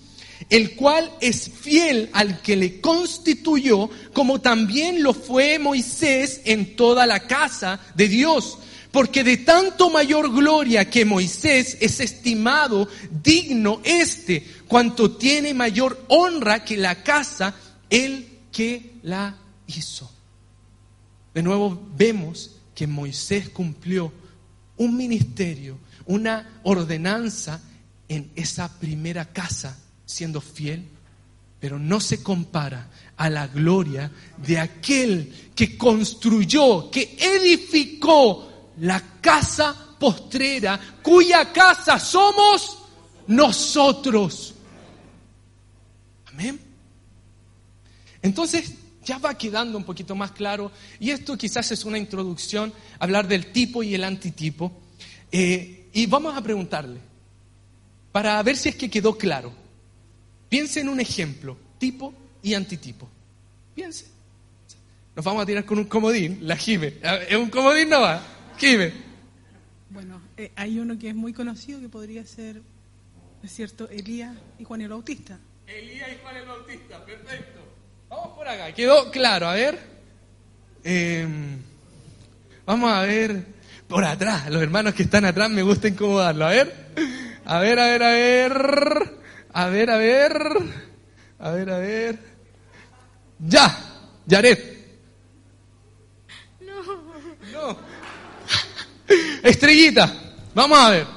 [0.49, 7.05] el cual es fiel al que le constituyó, como también lo fue Moisés en toda
[7.05, 8.59] la casa de Dios.
[8.91, 12.87] Porque de tanto mayor gloria que Moisés es estimado
[13.23, 17.53] digno este, cuanto tiene mayor honra que la casa,
[17.89, 19.35] el que la
[19.67, 20.09] hizo.
[21.33, 24.11] De nuevo vemos que Moisés cumplió
[24.77, 27.61] un ministerio, una ordenanza
[28.07, 30.87] en esa primera casa, siendo fiel,
[31.59, 39.95] pero no se compara a la gloria de aquel que construyó, que edificó la casa
[39.99, 42.79] postrera, cuya casa somos
[43.27, 44.55] nosotros.
[46.27, 46.59] Amén.
[48.21, 53.27] Entonces ya va quedando un poquito más claro, y esto quizás es una introducción, hablar
[53.27, 54.71] del tipo y el antitipo.
[55.31, 56.99] Eh, y vamos a preguntarle,
[58.11, 59.66] para ver si es que quedó claro.
[60.49, 63.09] Piense en un ejemplo, tipo y antitipo.
[63.75, 64.05] Piense.
[65.15, 66.93] Nos vamos a tirar con un comodín, la Jime.
[67.27, 68.21] ¿Es un comodín no va?
[68.57, 68.91] Jime.
[69.89, 72.61] Bueno, eh, hay uno que es muy conocido que podría ser,
[73.41, 75.39] es cierto, Elías y Juan el Bautista.
[75.65, 77.59] Elías y Juan el Bautista, perfecto.
[78.09, 79.79] Vamos por acá, quedó claro, a ver.
[80.83, 81.57] Em,
[82.65, 83.43] vamos a ver
[83.87, 86.87] por atrás, los hermanos que están atrás me gusta incomodarlo, a ver.
[87.45, 89.17] A ver, a ver, a ver.
[89.57, 90.37] A ver, a ver.
[91.39, 92.19] A ver, a ver.
[93.39, 93.75] Ya,
[94.27, 94.59] Yaret.
[96.61, 96.83] No.
[97.51, 97.77] No.
[99.41, 100.13] Estrellita,
[100.53, 101.07] vamos a ver.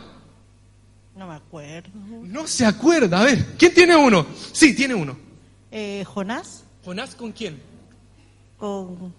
[1.17, 1.91] No me acuerdo.
[1.95, 3.45] No se acuerda, a ver.
[3.59, 4.27] ¿Quién tiene uno?
[4.53, 5.19] Sí, tiene uno.
[5.71, 7.61] Eh, Jonás ¿Jonás con quién?
[8.57, 9.15] con,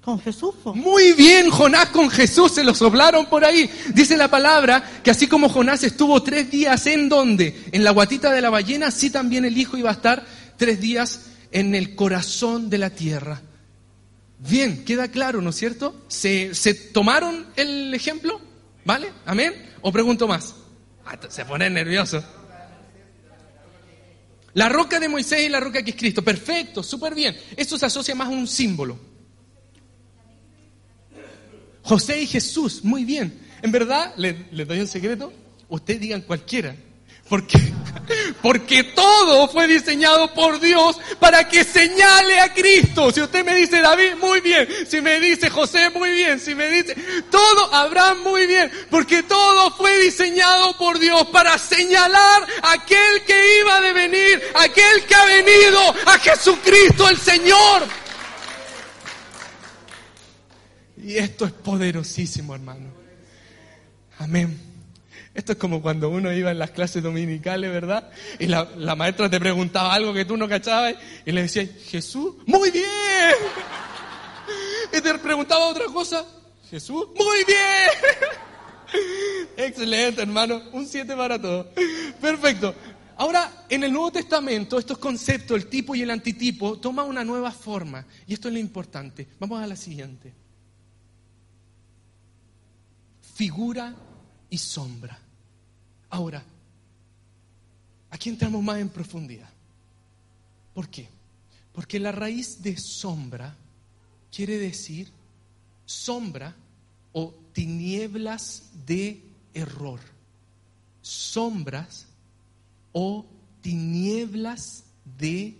[0.00, 0.54] con Jesús.
[0.74, 3.70] Muy bien, Jonás con Jesús se lo soplaron por ahí.
[3.94, 8.32] Dice la palabra que así como Jonás estuvo tres días en donde, en la guatita
[8.32, 10.24] de la ballena, así también el Hijo iba a estar
[10.56, 13.42] tres días en el corazón de la tierra.
[14.38, 16.02] Bien, queda claro, ¿no es cierto?
[16.08, 18.40] ¿Se, se tomaron el ejemplo?
[18.84, 19.12] ¿Vale?
[19.26, 19.52] ¿Amén?
[19.82, 20.54] ¿O pregunto más?
[21.04, 22.24] Ah, se pone nervioso.
[24.54, 26.22] La roca de Moisés y la roca que es Cristo.
[26.22, 27.36] Perfecto, súper bien.
[27.56, 29.09] Esto se asocia más a un símbolo.
[31.90, 33.36] José y Jesús, muy bien.
[33.62, 35.32] En verdad, les le doy un secreto.
[35.68, 36.72] Ustedes digan cualquiera.
[37.28, 37.58] Porque,
[38.42, 43.10] porque todo fue diseñado por Dios para que señale a Cristo.
[43.10, 44.68] Si usted me dice David, muy bien.
[44.88, 46.38] Si me dice José, muy bien.
[46.38, 46.94] Si me dice
[47.28, 48.70] todo, Abraham, muy bien.
[48.88, 55.04] Porque todo fue diseñado por Dios para señalar a aquel que iba de venir, aquel
[55.08, 57.82] que ha venido, a Jesucristo el Señor.
[61.04, 62.88] Y esto es poderosísimo, hermano.
[64.18, 64.58] Amén.
[65.34, 68.10] Esto es como cuando uno iba en las clases dominicales, ¿verdad?
[68.38, 72.34] Y la, la maestra te preguntaba algo que tú no cachabas y le decías, Jesús,
[72.46, 72.86] muy bien.
[74.92, 76.26] Y te preguntaba otra cosa,
[76.68, 78.46] Jesús, muy bien.
[79.56, 80.62] Excelente, hermano.
[80.72, 81.66] Un 7 para todos.
[82.20, 82.74] Perfecto.
[83.16, 87.52] Ahora, en el Nuevo Testamento, estos conceptos, el tipo y el antitipo, toman una nueva
[87.52, 88.04] forma.
[88.26, 89.28] Y esto es lo importante.
[89.38, 90.32] Vamos a la siguiente.
[93.40, 93.94] Figura
[94.50, 95.18] y sombra.
[96.10, 96.44] Ahora,
[98.10, 99.48] aquí entramos más en profundidad.
[100.74, 101.08] ¿Por qué?
[101.72, 103.56] Porque la raíz de sombra
[104.30, 105.08] quiere decir
[105.86, 106.54] sombra
[107.14, 109.22] o tinieblas de
[109.54, 110.00] error.
[111.00, 112.08] Sombras
[112.92, 113.24] o
[113.62, 114.84] tinieblas
[115.18, 115.56] de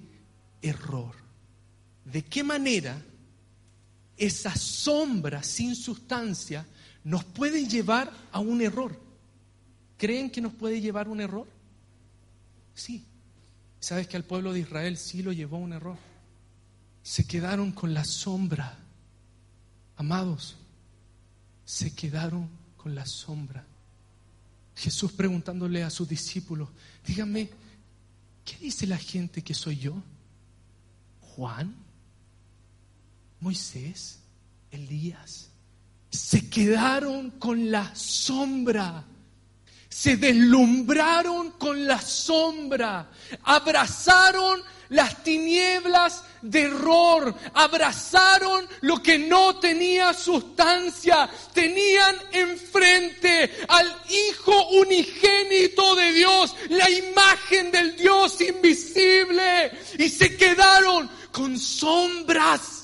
[0.61, 1.15] error.
[2.05, 3.03] ¿De qué manera
[4.19, 6.67] esa sombra sin sustancia
[7.05, 8.99] nos puede llevar a un error.
[9.97, 11.47] ¿Creen que nos puede llevar a un error?
[12.75, 13.05] Sí.
[13.81, 15.97] ¿Sabes que al pueblo de Israel sí lo llevó a un error?
[17.03, 18.79] Se quedaron con la sombra.
[19.97, 20.57] Amados,
[21.65, 23.67] se quedaron con la sombra.
[24.75, 26.69] Jesús preguntándole a sus discípulos,
[27.07, 27.51] díganme,
[28.45, 30.03] ¿qué dice la gente que soy yo?
[31.21, 31.75] ¿Juan?
[33.41, 34.21] ¿Moisés?
[34.71, 35.50] ¿Elías?
[36.11, 39.05] Se quedaron con la sombra
[39.91, 43.11] se deslumbraron con la sombra,
[43.43, 54.69] abrazaron las tinieblas de error, abrazaron lo que no tenía sustancia, tenían enfrente al Hijo
[54.71, 62.80] unigénito de Dios, la imagen del Dios invisible, y se quedaron con sombras.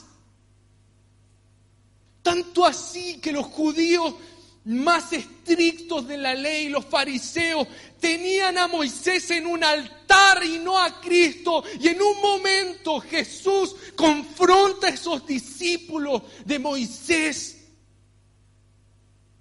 [2.26, 4.16] Tanto así que los judíos
[4.64, 7.68] más estrictos de la ley, los fariseos,
[8.00, 11.62] tenían a Moisés en un altar y no a Cristo.
[11.80, 17.58] Y en un momento Jesús confronta a esos discípulos de Moisés,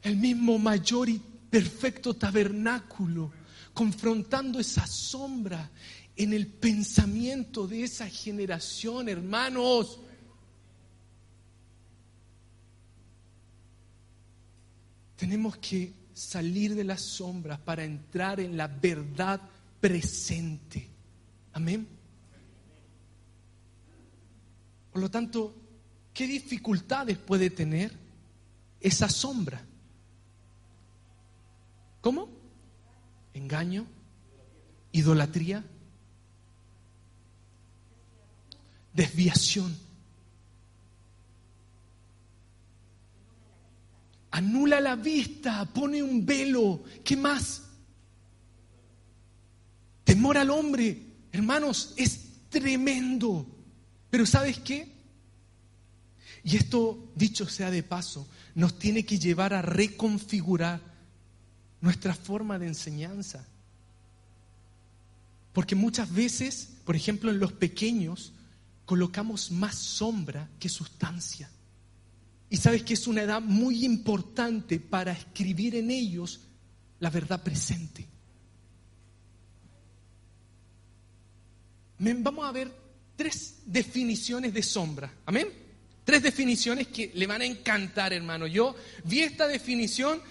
[0.04, 1.20] el mismo mayor y
[1.50, 3.32] perfecto tabernáculo,
[3.74, 5.72] confrontando esa sombra
[6.16, 10.02] en el pensamiento de esa generación, hermanos.
[15.16, 19.42] Tenemos que salir de las sombras para entrar en la verdad
[19.80, 20.90] presente.
[21.54, 21.88] Amén.
[24.92, 25.54] Por lo tanto,
[26.14, 27.92] ¿qué dificultades puede tener
[28.80, 29.62] esa sombra?
[32.00, 32.30] ¿Cómo?
[33.34, 33.86] Engaño,
[34.94, 35.66] idolatría,
[38.94, 39.85] desviación.
[44.36, 46.84] Anula la vista, pone un velo.
[47.06, 47.62] ¿Qué más?
[50.04, 52.20] Temor al hombre, hermanos, es
[52.50, 53.48] tremendo.
[54.10, 54.92] Pero ¿sabes qué?
[56.44, 60.82] Y esto, dicho sea de paso, nos tiene que llevar a reconfigurar
[61.80, 63.48] nuestra forma de enseñanza.
[65.54, 68.34] Porque muchas veces, por ejemplo, en los pequeños,
[68.86, 71.50] colocamos más sombra que sustancia.
[72.56, 76.40] Y sabes que es una edad muy importante para escribir en ellos
[77.02, 78.08] la verdad presente.
[82.00, 82.72] Vamos a ver
[83.18, 85.14] tres definiciones de sombra.
[85.26, 85.50] Amén.
[86.06, 88.48] Tres definiciones que le van a encantar, hermano.
[88.48, 90.22] Yo vi esta definición.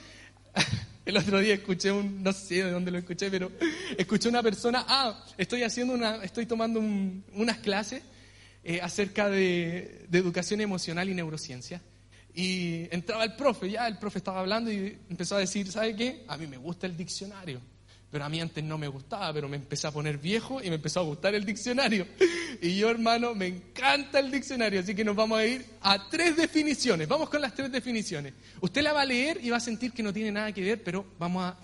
[1.04, 3.52] El otro día escuché un, no sé de dónde lo escuché, pero
[3.98, 8.02] escuché una persona, ah, estoy haciendo una, estoy tomando unas clases
[8.62, 11.82] eh, acerca de, de educación emocional y neurociencia.
[12.34, 16.24] Y entraba el profe, ya el profe estaba hablando y empezó a decir, ¿sabe qué?
[16.26, 17.60] A mí me gusta el diccionario.
[18.10, 20.76] Pero a mí antes no me gustaba, pero me empecé a poner viejo y me
[20.76, 22.06] empezó a gustar el diccionario.
[22.62, 26.36] Y yo, hermano, me encanta el diccionario, así que nos vamos a ir a tres
[26.36, 27.08] definiciones.
[27.08, 28.32] Vamos con las tres definiciones.
[28.60, 30.82] Usted la va a leer y va a sentir que no tiene nada que ver,
[30.82, 31.56] pero vamos a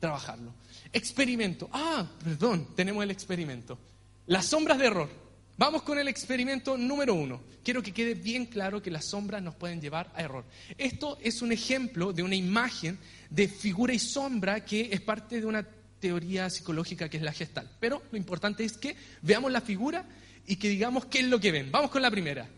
[0.00, 0.54] trabajarlo.
[0.90, 1.68] Experimento.
[1.70, 3.78] Ah, perdón, tenemos el experimento.
[4.26, 5.27] Las sombras de error.
[5.58, 7.40] Vamos con el experimento número uno.
[7.64, 10.44] Quiero que quede bien claro que las sombras nos pueden llevar a error.
[10.78, 12.96] Esto es un ejemplo de una imagen
[13.28, 15.66] de figura y sombra que es parte de una
[15.98, 17.68] teoría psicológica que es la gestal.
[17.80, 20.06] Pero lo importante es que veamos la figura
[20.46, 21.72] y que digamos qué es lo que ven.
[21.72, 22.48] Vamos con la primera.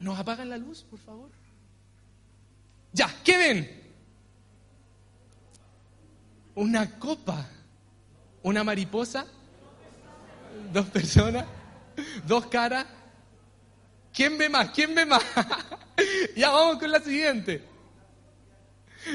[0.00, 1.30] ¿Nos apagan la luz, por favor?
[2.92, 3.80] Ya, ¿qué ven?
[6.56, 7.48] Una copa,
[8.42, 9.24] una mariposa,
[10.72, 11.59] dos personas
[12.26, 12.86] dos caras.
[14.12, 14.70] ¿Quién ve más?
[14.70, 15.22] ¿Quién ve más?
[16.36, 17.64] ya vamos con la siguiente.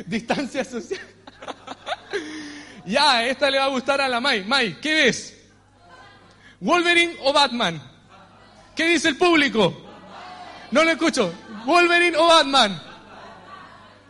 [0.05, 1.01] Distancia social.
[2.85, 4.43] ya, esta le va a gustar a la Mai.
[4.45, 5.35] Mai, ¿qué ves?
[6.59, 7.81] ¿Wolverine o Batman?
[8.75, 9.85] ¿Qué dice el público?
[10.71, 11.33] No lo escucho.
[11.65, 12.81] ¿Wolverine o Batman?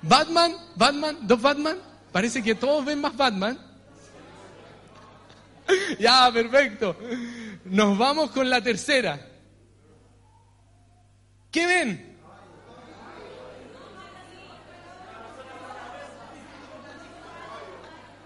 [0.02, 0.56] ¿Batman?
[0.76, 1.18] ¿Batman?
[1.22, 1.78] ¿Dos Batman?
[2.12, 3.60] Parece que todos ven más Batman.
[6.00, 6.96] ya, perfecto.
[7.66, 9.20] Nos vamos con la tercera.
[11.52, 12.16] ¿Qué ven?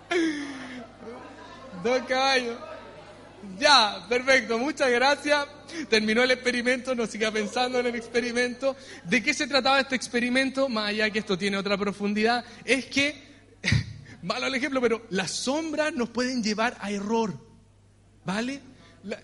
[1.83, 2.57] Dos caballos.
[3.57, 5.47] Ya, perfecto, muchas gracias.
[5.89, 8.75] Terminó el experimento, no siga pensando en el experimento.
[9.05, 10.67] ¿De qué se trataba este experimento?
[10.67, 13.23] Más allá que esto tiene otra profundidad, es que,
[14.21, 17.33] malo el ejemplo, pero las sombras nos pueden llevar a error.
[18.25, 18.59] ¿Vale?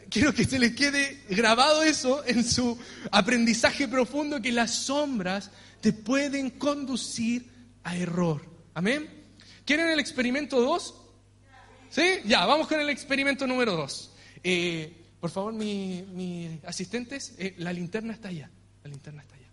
[0.10, 2.78] Quiero que se les quede grabado eso en su
[3.12, 5.52] aprendizaje profundo, que las sombras
[5.82, 7.50] te pueden conducir
[7.84, 8.46] a error.
[8.74, 9.10] Amén.
[9.66, 10.96] ¿Quieren el experimento 2?
[11.90, 12.20] ¿Sí?
[12.26, 14.12] Ya, vamos con el experimento número 2.
[15.20, 18.50] por favor, mis mi asistentes, eh, la linterna está allá.
[18.84, 19.50] La linterna está allá.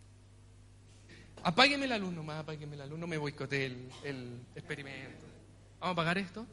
[1.44, 5.24] Apágueme la luz nomás, apágueme la luz, no me boicotee el, el experimento.
[5.80, 6.46] ¿Vamos a apagar esto?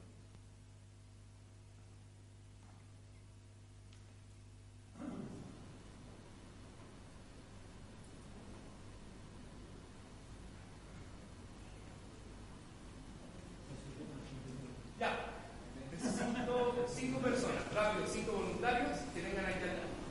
[16.99, 19.55] cinco personas, rápido, cinco voluntarios que tengan ahí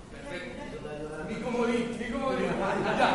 [0.09, 0.57] Perfecto.
[1.29, 2.49] Mi comodín, mi comodín.
[2.99, 3.09] Ya,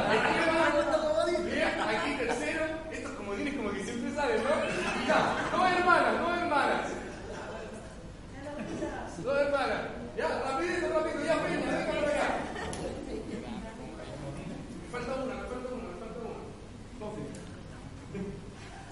[1.82, 4.49] aquí, aquí tercero, estos comodines como que siempre salen, ¿no?
[5.07, 6.89] Ya, dos hermanas, dos hermanas.
[9.24, 9.82] Dos hermanas.
[10.17, 12.28] Ya, rápido, rápido, ya, pues, Peña, déjalo acá.
[14.82, 16.41] Me falta una, me falta una, me falta una.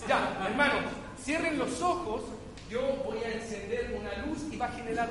[0.08, 0.84] Ya, hermanos,
[1.24, 2.24] cierren los ojos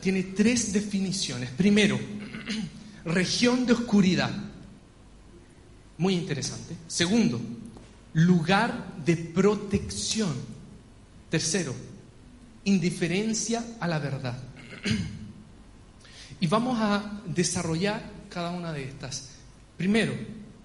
[0.00, 1.50] tiene tres definiciones.
[1.50, 1.98] Primero,
[3.04, 4.30] región de oscuridad.
[5.98, 6.76] Muy interesante.
[6.88, 7.40] Segundo,
[8.14, 10.34] lugar de protección.
[11.28, 11.74] Tercero,
[12.64, 14.38] indiferencia a la verdad.
[16.42, 19.28] Y vamos a desarrollar cada una de estas.
[19.76, 20.14] Primero,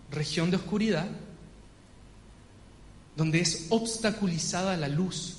[0.09, 1.05] región de oscuridad
[3.15, 5.37] donde es obstaculizada la luz.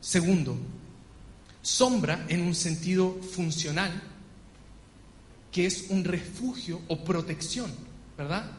[0.00, 0.58] Segundo,
[1.62, 4.02] sombra en un sentido funcional,
[5.50, 7.72] que es un refugio o protección,
[8.18, 8.50] ¿verdad?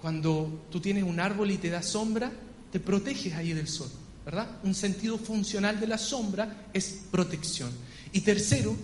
[0.00, 2.30] Cuando tú tienes un árbol y te da sombra,
[2.70, 3.90] te proteges ahí del sol,
[4.24, 4.58] ¿verdad?
[4.64, 7.70] Un sentido funcional de la sombra es protección.
[8.12, 8.76] Y tercero,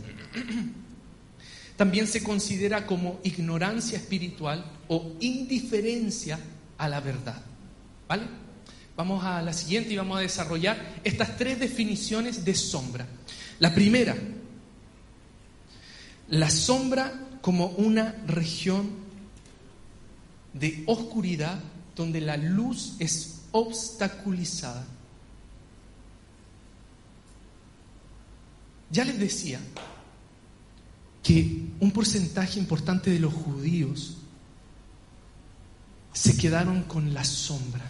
[1.76, 6.38] también se considera como ignorancia espiritual o indiferencia
[6.78, 7.42] a la verdad.
[8.08, 8.41] ¿Vale?
[8.96, 13.06] Vamos a la siguiente y vamos a desarrollar estas tres definiciones de sombra.
[13.58, 14.16] La primera,
[16.28, 18.90] la sombra como una región
[20.52, 21.58] de oscuridad
[21.96, 24.84] donde la luz es obstaculizada.
[28.90, 29.58] Ya les decía
[31.22, 34.18] que un porcentaje importante de los judíos
[36.12, 37.84] se quedaron con la sombra,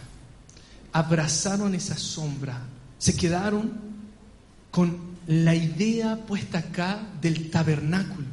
[0.93, 2.61] abrazaron esa sombra,
[2.99, 3.73] se quedaron
[4.71, 8.27] con la idea puesta acá del tabernáculo,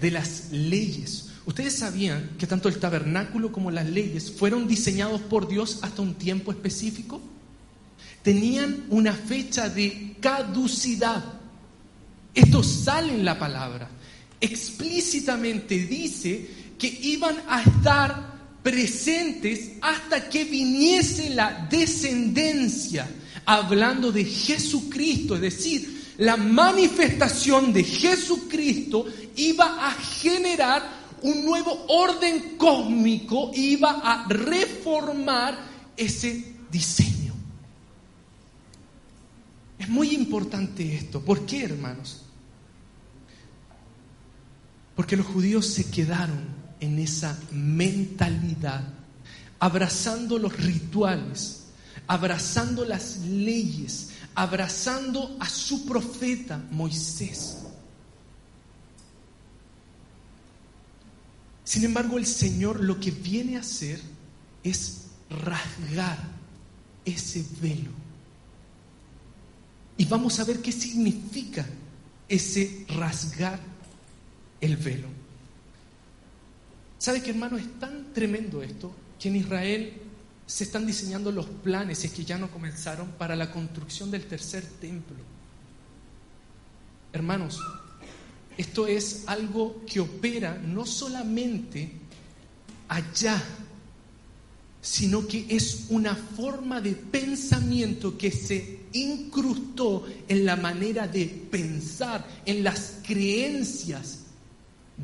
[0.00, 1.30] de las leyes.
[1.44, 6.14] Ustedes sabían que tanto el tabernáculo como las leyes fueron diseñados por Dios hasta un
[6.14, 7.20] tiempo específico.
[8.22, 11.24] Tenían una fecha de caducidad.
[12.32, 13.90] Esto sale en la palabra.
[14.40, 18.31] Explícitamente dice que iban a estar
[18.62, 23.08] presentes hasta que viniese la descendencia,
[23.44, 29.06] hablando de Jesucristo, es decir, la manifestación de Jesucristo
[29.36, 35.58] iba a generar un nuevo orden cósmico, iba a reformar
[35.96, 37.32] ese diseño.
[39.78, 41.20] Es muy importante esto.
[41.20, 42.22] ¿Por qué, hermanos?
[44.94, 48.82] Porque los judíos se quedaron en esa mentalidad,
[49.60, 51.60] abrazando los rituales,
[52.08, 57.58] abrazando las leyes, abrazando a su profeta Moisés.
[61.62, 64.00] Sin embargo, el Señor lo que viene a hacer
[64.64, 66.18] es rasgar
[67.04, 67.92] ese velo.
[69.96, 71.64] Y vamos a ver qué significa
[72.28, 73.60] ese rasgar
[74.60, 75.21] el velo.
[77.02, 77.56] ¿Sabe que hermano?
[77.56, 79.92] Es tan tremendo esto que en Israel
[80.46, 84.64] se están diseñando los planes, es que ya no comenzaron, para la construcción del tercer
[84.80, 85.16] templo.
[87.12, 87.58] Hermanos,
[88.56, 91.90] esto es algo que opera no solamente
[92.86, 93.42] allá,
[94.80, 102.24] sino que es una forma de pensamiento que se incrustó en la manera de pensar,
[102.46, 104.20] en las creencias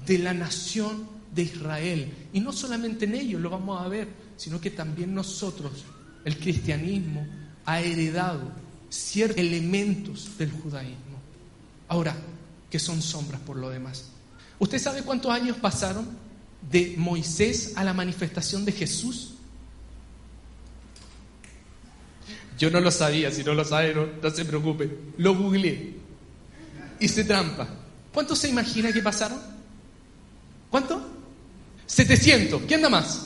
[0.07, 2.29] de la nación de Israel.
[2.33, 5.85] Y no solamente en ellos lo vamos a ver, sino que también nosotros,
[6.25, 7.27] el cristianismo,
[7.65, 8.51] ha heredado
[8.89, 11.19] ciertos elementos del judaísmo.
[11.89, 12.17] Ahora,
[12.71, 14.11] que son sombras por lo demás.
[14.59, 16.07] ¿Usted sabe cuántos años pasaron
[16.71, 19.35] de Moisés a la manifestación de Jesús?
[22.59, 24.91] Yo no lo sabía, si no lo sabe, no, se preocupe.
[25.19, 25.95] Lo googleé.
[26.99, 27.69] Hice trampa.
[28.13, 29.39] ¿Cuánto se imagina que pasaron?
[30.69, 31.18] ¿Cuánto?
[31.89, 32.63] 700.
[32.69, 33.25] ¿Quién da más?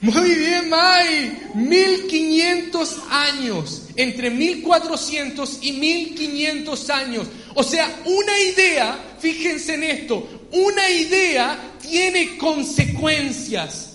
[0.00, 1.50] Muy bien, May.
[1.54, 3.82] 1500 años.
[3.96, 7.26] Entre 1400 y 1500 años.
[7.54, 13.87] O sea, una idea, fíjense en esto, una idea tiene consecuencias.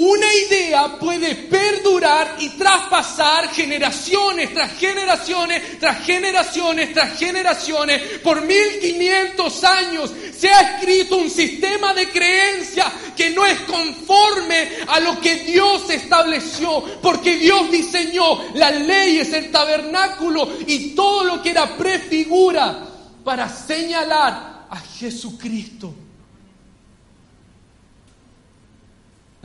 [0.00, 8.00] Una idea puede perdurar y traspasar generaciones tras generaciones, tras generaciones, tras generaciones.
[8.22, 12.84] Por 1500 años se ha escrito un sistema de creencia
[13.16, 19.50] que no es conforme a lo que Dios estableció, porque Dios diseñó las leyes, el
[19.50, 22.86] tabernáculo y todo lo que era prefigura
[23.24, 25.92] para señalar a Jesucristo.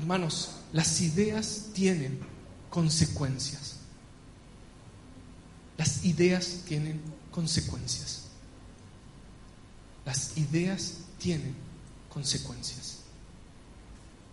[0.04, 2.20] Hermanos, las ideas tienen
[2.70, 3.78] consecuencias.
[5.78, 7.00] Las ideas tienen
[7.32, 8.24] consecuencias.
[10.06, 11.56] Las ideas tienen
[12.10, 12.98] consecuencias.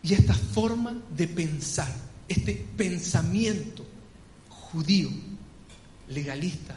[0.02, 1.94] Y esta forma de pensar,
[2.26, 3.86] este pensamiento
[4.48, 5.08] judío,
[6.08, 6.74] legalista,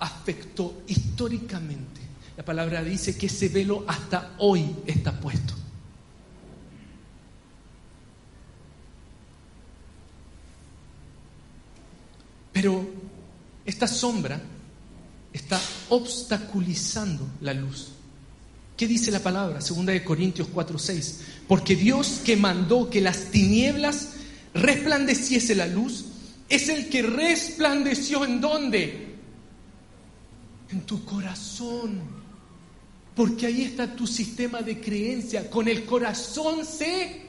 [0.00, 2.00] afectó históricamente.
[2.36, 5.65] La palabra dice que ese velo hasta hoy está puesto.
[12.56, 12.88] Pero
[13.66, 14.40] esta sombra
[15.30, 17.88] está obstaculizando la luz.
[18.74, 19.60] ¿Qué dice la palabra?
[19.60, 21.20] Segunda de Corintios 4:6.
[21.46, 24.12] Porque Dios que mandó que las tinieblas
[24.54, 26.06] resplandeciese la luz,
[26.48, 29.16] es el que resplandeció en dónde?
[30.70, 32.00] En tu corazón.
[33.14, 35.50] Porque ahí está tu sistema de creencia.
[35.50, 37.20] Con el corazón se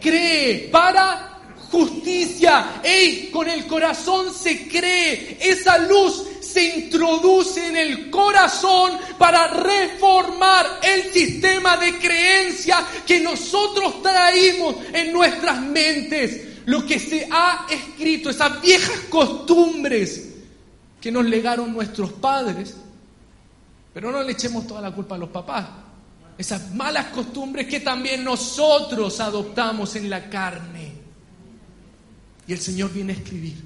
[0.00, 1.35] cree para
[1.76, 2.80] justicia.
[2.82, 5.36] Ey, con el corazón se cree.
[5.38, 14.02] Esa luz se introduce en el corazón para reformar el sistema de creencia que nosotros
[14.02, 16.64] traímos en nuestras mentes.
[16.64, 20.30] Lo que se ha escrito, esas viejas costumbres
[20.98, 22.74] que nos legaron nuestros padres.
[23.92, 25.66] Pero no le echemos toda la culpa a los papás.
[26.38, 30.95] Esas malas costumbres que también nosotros adoptamos en la carne.
[32.46, 33.56] Y el Señor viene a escribir.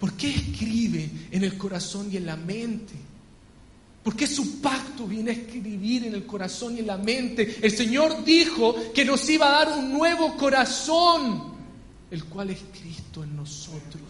[0.00, 2.94] ¿Por qué escribe en el corazón y en la mente?
[4.02, 7.58] ¿Por qué su pacto viene a escribir en el corazón y en la mente?
[7.60, 11.54] El Señor dijo que nos iba a dar un nuevo corazón,
[12.10, 14.05] el cual es Cristo en nosotros.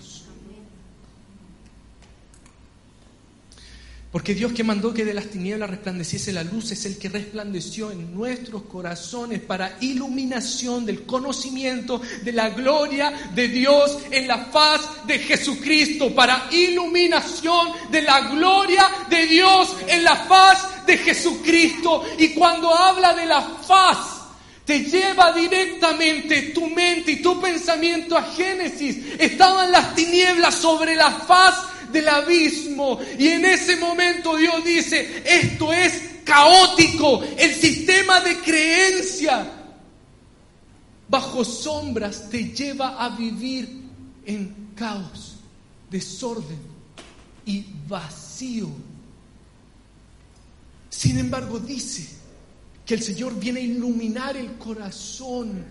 [4.16, 7.90] Porque Dios que mandó que de las tinieblas resplandeciese la luz es el que resplandeció
[7.90, 15.06] en nuestros corazones para iluminación del conocimiento de la gloria de Dios en la faz
[15.06, 22.02] de Jesucristo, para iluminación de la gloria de Dios en la faz de Jesucristo.
[22.16, 23.98] Y cuando habla de la faz,
[24.64, 28.96] te lleva directamente tu mente y tu pensamiento a Génesis.
[29.18, 32.98] Estaban las tinieblas sobre la faz del abismo.
[33.18, 39.52] Y en ese momento Dios dice, esto es caótico, el sistema de creencia
[41.08, 43.68] bajo sombras te lleva a vivir
[44.24, 45.36] en caos,
[45.90, 46.58] desorden
[47.44, 48.68] y vacío.
[50.90, 52.08] Sin embargo, dice
[52.84, 55.64] que el Señor viene a iluminar el corazón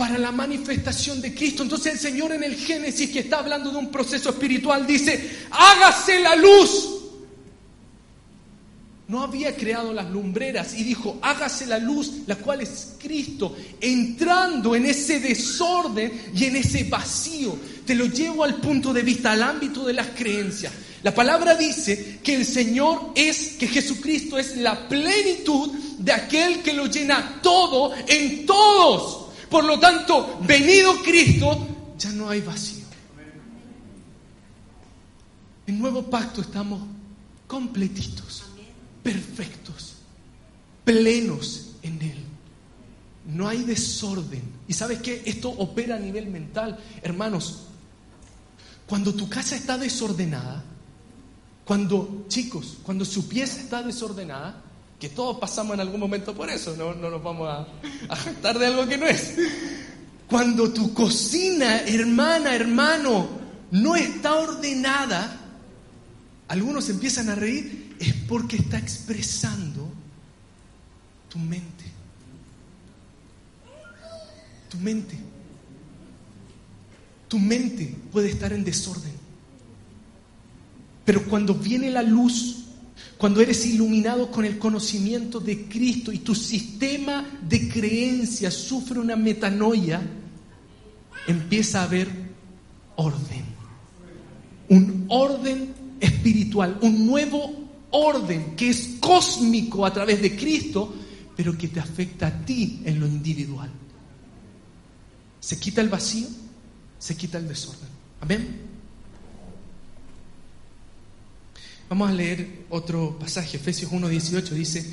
[0.00, 1.62] para la manifestación de Cristo.
[1.62, 6.20] Entonces el Señor en el Génesis, que está hablando de un proceso espiritual, dice, hágase
[6.20, 6.88] la luz.
[9.08, 14.74] No había creado las lumbreras y dijo, hágase la luz, la cual es Cristo, entrando
[14.74, 17.54] en ese desorden y en ese vacío.
[17.84, 20.72] Te lo llevo al punto de vista, al ámbito de las creencias.
[21.02, 26.72] La palabra dice que el Señor es, que Jesucristo es la plenitud de aquel que
[26.72, 29.19] lo llena todo en todos.
[29.50, 31.66] Por lo tanto, venido Cristo,
[31.98, 32.84] ya no hay vacío.
[35.66, 36.80] En nuevo pacto estamos
[37.46, 38.44] completitos,
[39.02, 39.96] perfectos,
[40.84, 42.24] plenos en Él.
[43.26, 44.42] No hay desorden.
[44.66, 45.22] ¿Y sabes qué?
[45.26, 46.78] Esto opera a nivel mental.
[47.02, 47.62] Hermanos,
[48.86, 50.64] cuando tu casa está desordenada,
[51.64, 54.62] cuando, chicos, cuando su pieza está desordenada,
[55.00, 57.66] que todos pasamos en algún momento por eso, no, no nos vamos a,
[58.08, 59.34] a jactar de algo que no es.
[60.28, 63.26] Cuando tu cocina, hermana, hermano,
[63.70, 65.40] no está ordenada,
[66.48, 69.88] algunos empiezan a reír, es porque está expresando
[71.30, 71.84] tu mente.
[74.68, 75.18] Tu mente.
[77.26, 79.12] Tu mente puede estar en desorden.
[81.06, 82.66] Pero cuando viene la luz,
[83.16, 89.16] cuando eres iluminado con el conocimiento de Cristo y tu sistema de creencias sufre una
[89.16, 90.00] metanoia,
[91.26, 92.08] empieza a haber
[92.96, 93.44] orden.
[94.68, 100.94] Un orden espiritual, un nuevo orden que es cósmico a través de Cristo,
[101.36, 103.70] pero que te afecta a ti en lo individual.
[105.40, 106.28] Se quita el vacío,
[106.98, 107.88] se quita el desorden.
[108.20, 108.69] Amén.
[111.90, 114.84] Vamos a leer otro pasaje, Efesios 1.18, dice,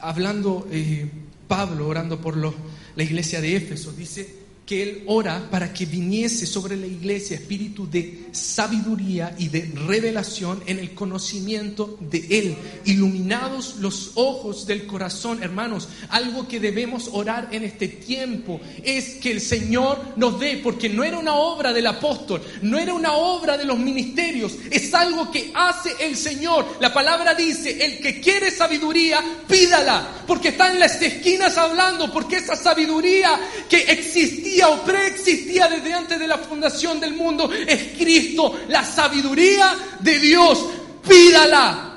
[0.00, 1.08] hablando eh,
[1.46, 6.76] Pablo, orando por la iglesia de Éfeso, dice que él ora para que viniese sobre
[6.76, 14.12] la iglesia espíritu de sabiduría y de revelación en el conocimiento de Él, iluminados los
[14.14, 15.88] ojos del corazón, hermanos.
[16.08, 21.04] Algo que debemos orar en este tiempo es que el Señor nos dé, porque no
[21.04, 25.52] era una obra del apóstol, no era una obra de los ministerios, es algo que
[25.54, 26.66] hace el Señor.
[26.80, 32.36] La palabra dice, el que quiere sabiduría, pídala, porque está en las esquinas hablando, porque
[32.36, 33.38] esa sabiduría
[33.68, 39.74] que existía o preexistía desde antes de la fundación del mundo es Cristo, la sabiduría
[40.00, 40.66] de Dios,
[41.06, 41.90] pídala.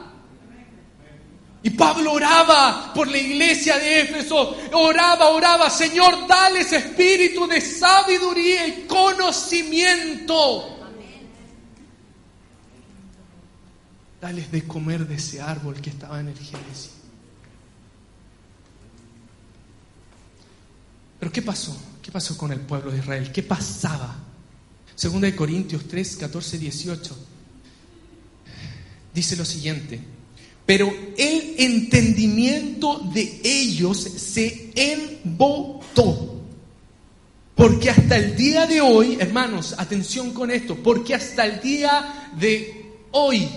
[1.64, 8.68] Y Pablo oraba por la iglesia de Éfeso, oraba, oraba, Señor, dale espíritu de sabiduría
[8.68, 10.78] y conocimiento.
[14.22, 16.92] Dales de comer de ese árbol que estaba en el Génesis.
[21.20, 21.76] Pero ¿qué pasó?
[22.08, 23.34] ¿Qué pasó con el pueblo de Israel?
[23.34, 24.16] ¿Qué pasaba?
[24.96, 27.18] Segunda de Corintios 3, 14, 18.
[29.14, 30.00] Dice lo siguiente.
[30.66, 36.44] Pero el entendimiento de ellos se embotó.
[37.54, 43.02] Porque hasta el día de hoy, hermanos, atención con esto, porque hasta el día de
[43.12, 43.50] hoy,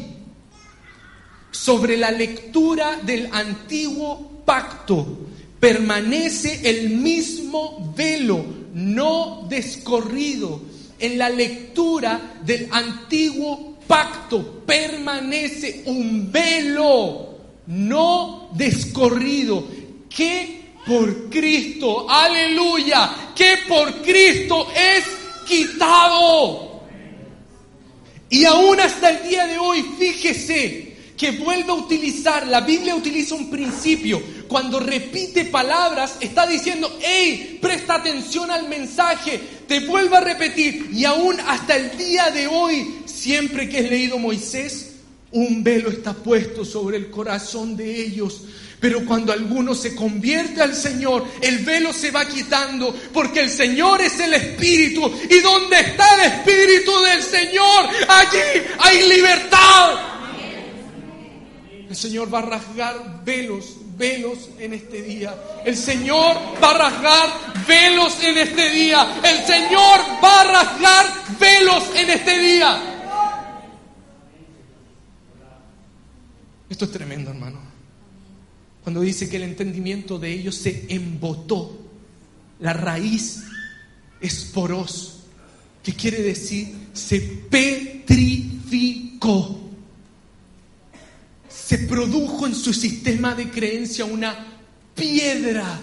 [1.53, 5.30] sobre la lectura del antiguo pacto,
[5.61, 8.43] permanece el mismo velo,
[8.75, 10.63] no descorrido.
[10.99, 19.67] En la lectura del antiguo pacto permanece un velo, no descorrido,
[20.09, 25.05] que por Cristo, aleluya, que por Cristo es
[25.47, 26.83] quitado.
[28.29, 30.90] Y aún hasta el día de hoy, fíjese,
[31.21, 37.59] que vuelve a utilizar, la Biblia utiliza un principio, cuando repite palabras, está diciendo, hey,
[37.61, 43.03] presta atención al mensaje, te vuelvo a repetir, y aún hasta el día de hoy,
[43.05, 44.93] siempre que es leído Moisés,
[45.33, 48.41] un velo está puesto sobre el corazón de ellos.
[48.81, 54.01] Pero cuando alguno se convierte al Señor, el velo se va quitando, porque el Señor
[54.01, 55.03] es el Espíritu.
[55.29, 60.20] Y donde está el Espíritu del Señor, allí hay libertad.
[61.91, 65.35] El Señor va a rasgar velos, velos en este día.
[65.65, 67.29] El Señor va a rasgar
[67.67, 69.21] velos en este día.
[69.25, 71.07] El Señor va a rasgar
[71.41, 72.81] velos en este día.
[76.69, 77.59] Esto es tremendo, hermano.
[78.85, 81.77] Cuando dice que el entendimiento de ellos se embotó,
[82.61, 83.43] la raíz
[84.21, 85.25] es poros,
[85.83, 87.19] que quiere decir se
[87.51, 88.31] petrificó
[91.71, 94.45] se produjo en su sistema de creencia una
[94.93, 95.79] piedra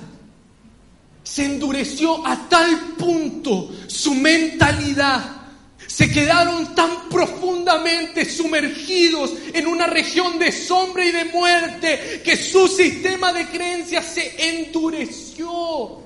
[1.24, 5.44] se endureció a tal punto su mentalidad.
[5.88, 12.68] Se quedaron tan profundamente sumergidos en una región de sombra y de muerte que su
[12.68, 16.02] sistema de creencias se endureció.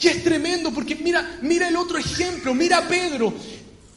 [0.00, 3.34] Y es tremendo porque mira, mira el otro ejemplo, mira a Pedro.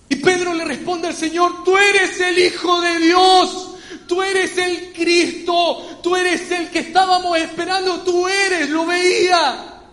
[0.09, 3.74] Y Pedro le responde al Señor, tú eres el Hijo de Dios.
[4.07, 9.83] Tú eres el Cristo, tú eres el que estábamos esperando, tú eres, lo veía.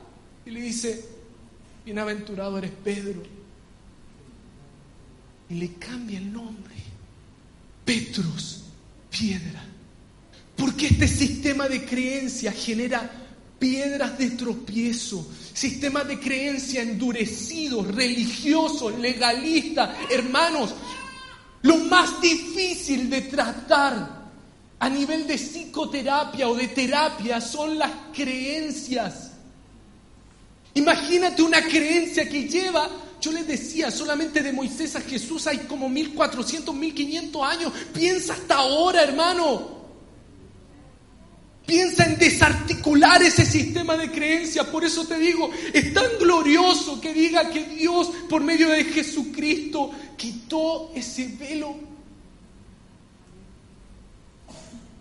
[0.45, 1.05] Y le dice,
[1.85, 3.23] bienaventurado eres Pedro.
[5.49, 6.75] Y le cambia el nombre.
[7.85, 8.65] Petros,
[9.11, 9.65] piedra.
[10.57, 13.11] Porque este sistema de creencia genera
[13.59, 19.91] piedras de tropiezo, sistemas de creencia endurecidos, religiosos, legalistas.
[20.11, 20.75] Hermanos,
[21.63, 24.23] lo más difícil de tratar
[24.79, 29.31] a nivel de psicoterapia o de terapia son las creencias.
[30.75, 32.89] Imagínate una creencia que lleva,
[33.21, 37.73] yo les decía, solamente de Moisés a Jesús hay como 1400, 1500 años.
[37.93, 39.82] Piensa hasta ahora, hermano.
[41.67, 44.67] Piensa en desarticular ese sistema de creencias.
[44.67, 49.91] Por eso te digo, es tan glorioso que diga que Dios, por medio de Jesucristo,
[50.17, 51.77] quitó ese velo.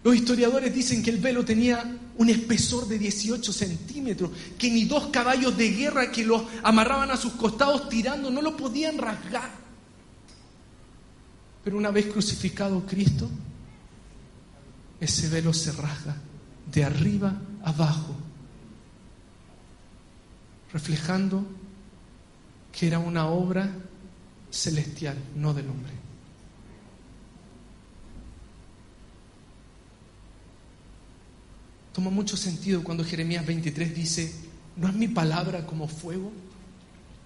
[0.04, 5.08] Los historiadores dicen que el velo tenía un espesor de 18 centímetros, que ni dos
[5.08, 9.50] caballos de guerra que los amarraban a sus costados tirando no lo podían rasgar.
[11.64, 13.30] Pero una vez crucificado Cristo,
[15.00, 16.16] ese velo se rasga
[16.72, 18.16] de arriba abajo,
[20.72, 21.46] reflejando
[22.72, 23.70] que era una obra
[24.50, 25.92] celestial, no del hombre.
[31.94, 34.34] Toma mucho sentido cuando Jeremías 23 dice,
[34.78, 36.32] ¿no es mi palabra como fuego?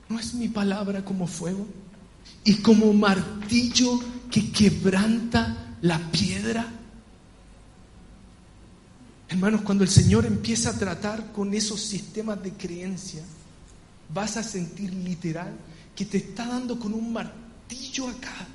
[0.10, 1.68] ¿No es mi palabra como fuego?
[2.44, 4.00] Y como martillo
[4.32, 6.68] que quebranta la piedra.
[9.28, 13.24] Hermanos, cuando el Señor empieza a tratar con esos sistemas de creencia,
[14.14, 15.54] vas a sentir literal
[15.96, 18.48] que te está dando con un martillo acá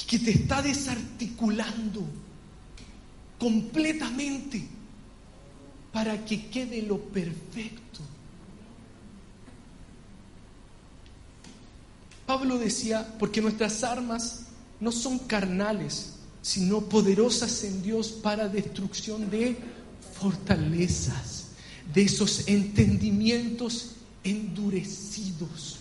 [0.00, 2.06] y que te está desarticulando
[3.38, 4.66] completamente
[5.92, 8.00] para que quede lo perfecto.
[12.26, 14.46] Pablo decía, porque nuestras armas
[14.78, 19.56] no son carnales, sino poderosas en Dios para destrucción de
[20.18, 21.48] fortalezas,
[21.92, 23.92] de esos entendimientos
[24.24, 25.78] endurecidos.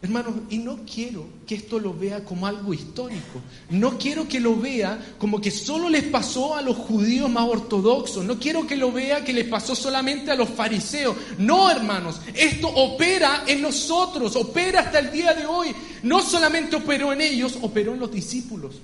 [0.00, 3.40] Hermanos, y no quiero que esto lo vea como algo histórico.
[3.70, 8.24] No quiero que lo vea como que solo les pasó a los judíos más ortodoxos.
[8.24, 11.16] No quiero que lo vea que les pasó solamente a los fariseos.
[11.38, 15.74] No, hermanos, esto opera en nosotros, opera hasta el día de hoy.
[16.04, 18.76] No solamente operó en ellos, operó en los discípulos.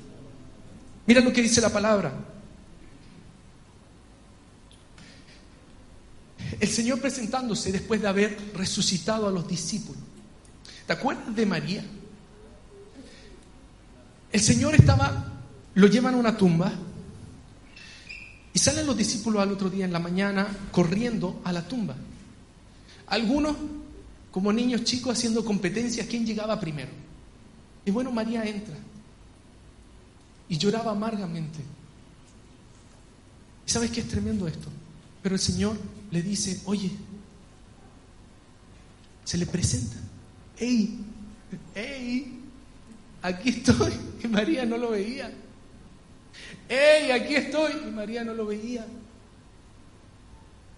[1.06, 2.12] Mira lo que dice la palabra.
[6.58, 10.03] El Señor presentándose después de haber resucitado a los discípulos.
[10.86, 11.84] ¿Te acuerdas de María?
[14.32, 15.32] El Señor estaba,
[15.74, 16.72] lo llevan a una tumba
[18.52, 21.96] y salen los discípulos al otro día en la mañana corriendo a la tumba.
[23.06, 23.56] Algunos,
[24.30, 26.90] como niños chicos, haciendo competencias, ¿quién llegaba primero?
[27.84, 28.76] Y bueno, María entra
[30.48, 31.60] y lloraba amargamente.
[33.66, 34.68] ¿Y sabes qué es tremendo esto?
[35.22, 35.76] Pero el Señor
[36.10, 36.90] le dice, oye,
[39.24, 39.96] se le presenta
[40.58, 40.98] ¡Ey!
[41.74, 42.40] ¡Ey!
[43.22, 43.92] Aquí estoy.
[44.24, 45.30] Y María no lo veía.
[46.68, 47.10] ¡Ey!
[47.10, 47.72] Aquí estoy.
[47.86, 48.86] Y María no lo veía.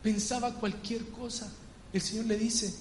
[0.03, 1.53] Pensaba cualquier cosa.
[1.93, 2.75] El Señor le dice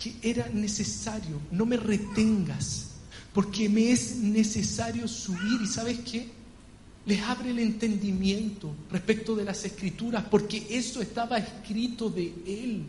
[0.00, 2.92] que era necesario, no me retengas,
[3.34, 5.60] porque me es necesario subir.
[5.62, 6.28] ¿Y sabes qué?
[7.06, 12.84] Les abre el entendimiento respecto de las escrituras, porque eso estaba escrito de Él.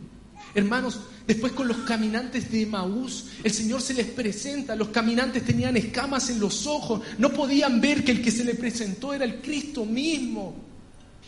[0.53, 5.77] Hermanos, después con los caminantes de Maús, el Señor se les presenta, los caminantes tenían
[5.77, 9.41] escamas en los ojos, no podían ver que el que se le presentó era el
[9.41, 10.55] Cristo mismo.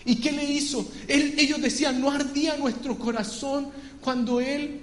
[0.05, 0.91] ¿Y qué le hizo?
[1.07, 3.69] ellos decían, no ardía nuestro corazón
[4.01, 4.81] cuando Él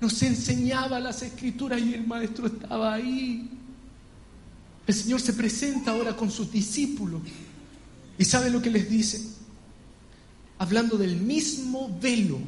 [0.00, 3.50] nos enseñaba las escrituras y el Maestro estaba ahí.
[4.86, 7.20] El Señor se presenta ahora con sus discípulos.
[8.16, 9.20] ¿Y sabe lo que les dice?
[10.58, 12.38] Hablando del mismo velo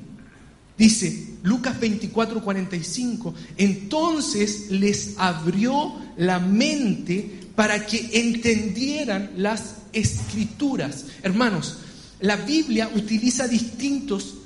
[0.81, 11.05] Dice Lucas 24, 45, entonces les abrió la mente para que entendieran las escrituras.
[11.23, 11.81] Hermanos,
[12.21, 14.37] la Biblia utiliza distintos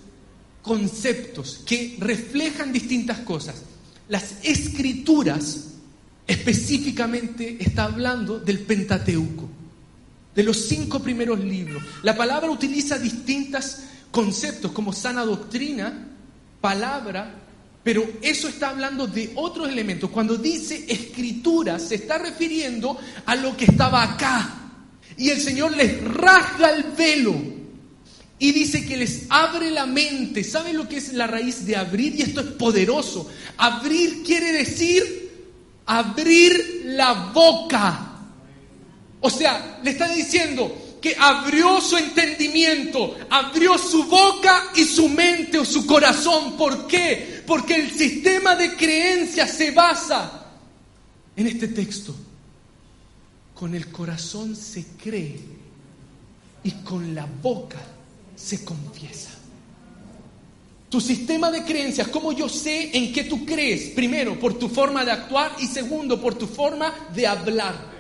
[0.61, 3.63] conceptos que reflejan distintas cosas.
[4.09, 5.69] Las escrituras
[6.27, 9.49] específicamente está hablando del Pentateuco,
[10.35, 11.81] de los cinco primeros libros.
[12.03, 16.11] La palabra utiliza distintos conceptos como sana doctrina,
[16.65, 17.31] palabra,
[17.83, 20.09] pero eso está hablando de otros elementos.
[20.09, 24.49] Cuando dice escritura, se está refiriendo a lo que estaba acá.
[25.19, 27.35] Y el Señor les rasga el velo
[28.39, 30.43] y dice que les abre la mente.
[30.43, 32.15] ¿Saben lo que es la raíz de abrir?
[32.15, 33.31] Y esto es poderoso.
[33.59, 35.03] Abrir quiere decir
[35.85, 38.23] abrir la boca.
[39.21, 45.59] O sea, le está diciendo que abrió su entendimiento, abrió su boca y su mente
[45.59, 46.57] o su corazón.
[46.57, 47.43] ¿Por qué?
[47.47, 50.47] Porque el sistema de creencias se basa
[51.37, 52.17] en este texto.
[53.55, 55.39] Con el corazón se cree
[56.63, 57.83] y con la boca
[58.35, 59.29] se confiesa.
[60.89, 63.91] Tu sistema de creencias, ¿cómo yo sé en qué tú crees?
[63.91, 67.94] Primero, por tu forma de actuar y segundo, por tu forma de hablar.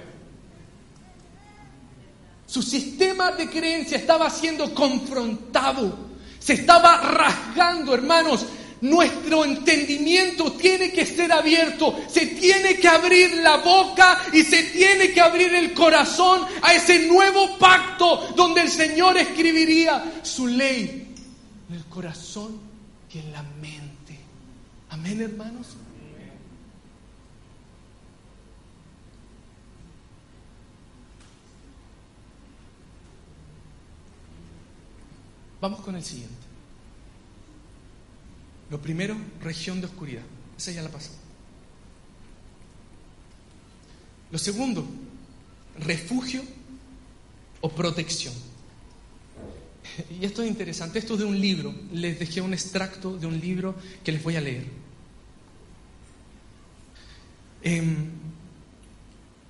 [2.54, 5.98] Su sistema de creencias estaba siendo confrontado,
[6.38, 8.46] se estaba rasgando, hermanos.
[8.80, 15.10] Nuestro entendimiento tiene que ser abierto, se tiene que abrir la boca y se tiene
[15.10, 21.12] que abrir el corazón a ese nuevo pacto donde el Señor escribiría su ley
[21.68, 22.60] en el corazón
[23.12, 24.16] y en la mente.
[24.90, 25.66] Amén, hermanos.
[35.64, 36.34] Vamos con el siguiente.
[38.68, 40.20] Lo primero, región de oscuridad.
[40.58, 41.08] Esa ya la pasó.
[44.30, 44.86] Lo segundo,
[45.78, 46.42] refugio
[47.62, 48.34] o protección.
[50.20, 51.74] Y esto es interesante, esto es de un libro.
[51.94, 54.66] Les dejé un extracto de un libro que les voy a leer.
[57.62, 58.10] Em,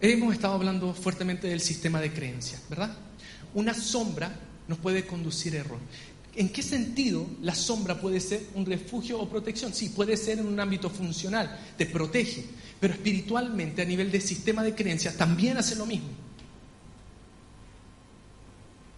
[0.01, 2.97] hemos estado hablando fuertemente del sistema de creencias, ¿verdad?
[3.53, 4.33] Una sombra
[4.69, 5.79] nos puede conducir a error.
[6.37, 9.73] ¿En qué sentido la sombra puede ser un refugio o protección?
[9.73, 12.45] Sí, puede ser en un ámbito funcional, te protege,
[12.81, 16.09] pero espiritualmente a nivel de sistema de creencias también hace lo mismo.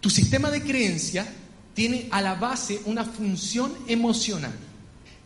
[0.01, 1.27] Tu sistema de creencia
[1.73, 4.53] tiene a la base una función emocional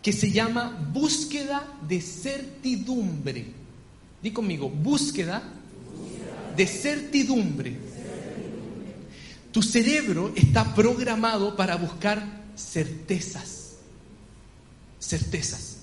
[0.02, 3.46] que se llama búsqueda de certidumbre.
[4.22, 5.44] Di conmigo, búsqueda
[6.56, 7.91] de certidumbre.
[9.52, 12.24] Tu cerebro está programado para buscar
[12.56, 13.76] certezas.
[14.99, 15.78] Certezas.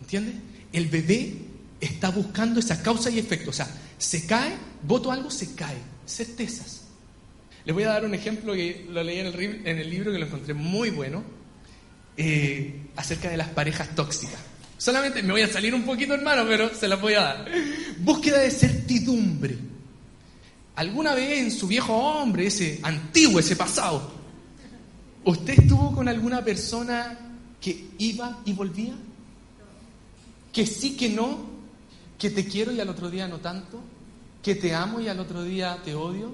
[0.00, 0.36] ¿Entiendes?
[0.72, 1.34] El bebé
[1.80, 3.50] está buscando esa causa y efecto.
[3.50, 3.68] O sea,
[3.98, 5.76] se cae, voto algo, se cae.
[6.06, 6.82] Certezas.
[7.64, 9.26] Les voy a dar un ejemplo que lo leí en
[9.78, 11.22] el, libro que lo encontré muy bueno,
[12.16, 14.40] eh, acerca de las parejas tóxicas.
[14.78, 17.50] Solamente me voy a salir un poquito, hermano, pero se las voy a dar.
[17.98, 19.69] Búsqueda de certidumbre.
[20.80, 24.10] ¿Alguna vez en su viejo hombre, ese antiguo, ese pasado,
[25.26, 27.18] usted estuvo con alguna persona
[27.60, 28.94] que iba y volvía?
[30.50, 31.40] Que sí, que no,
[32.18, 33.78] que te quiero y al otro día no tanto,
[34.42, 36.32] que te amo y al otro día te odio.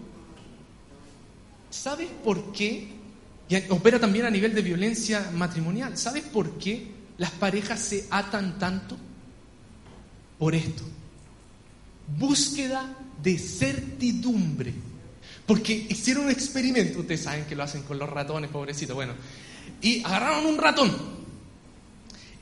[1.69, 2.87] ¿Sabes por qué?
[3.49, 5.99] Y opera también a nivel de violencia matrimonial.
[5.99, 6.89] ¿Sabes por qué
[7.19, 8.97] las parejas se atan tanto?
[10.39, 10.85] Por esto.
[12.17, 14.73] Búsqueda de certidumbre.
[15.47, 19.15] Porque hicieron un experimento, ustedes saben que lo hacen con los ratones, pobrecito, bueno.
[19.81, 20.91] Y agarraron un ratón.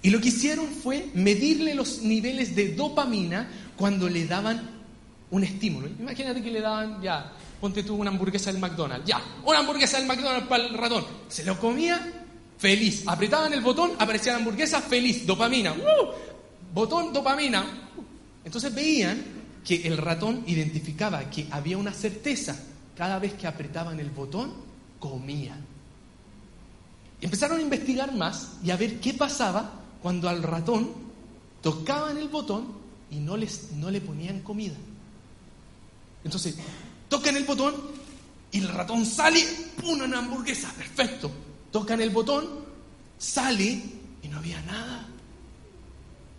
[0.02, 4.70] Y lo que hicieron fue medirle los niveles de dopamina cuando le daban
[5.30, 5.88] un estímulo.
[5.88, 10.06] Imagínate que le daban, ya, ponte tú una hamburguesa del McDonald's, ya, una hamburguesa del
[10.06, 11.04] McDonald's para el ratón.
[11.28, 12.24] Se lo comía
[12.58, 13.02] feliz.
[13.06, 15.72] Apretaban el botón, aparecía la hamburguesa feliz, dopamina.
[15.72, 16.72] ¡Uh!
[16.72, 17.64] Botón, dopamina.
[18.44, 19.33] Entonces veían
[19.64, 22.56] que el ratón identificaba que había una certeza.
[22.96, 24.52] Cada vez que apretaban el botón,
[25.00, 25.56] comía.
[27.20, 30.90] Empezaron a investigar más y a ver qué pasaba cuando al ratón
[31.62, 32.66] tocaban el botón
[33.10, 34.74] y no, les, no le ponían comida.
[36.22, 36.56] Entonces,
[37.08, 37.74] tocan el botón
[38.52, 39.42] y el ratón sale,
[39.80, 40.00] ¡pum!
[40.00, 41.30] una hamburguesa, perfecto.
[41.72, 42.46] Tocan el botón,
[43.18, 43.82] sale
[44.22, 45.08] y no había nada.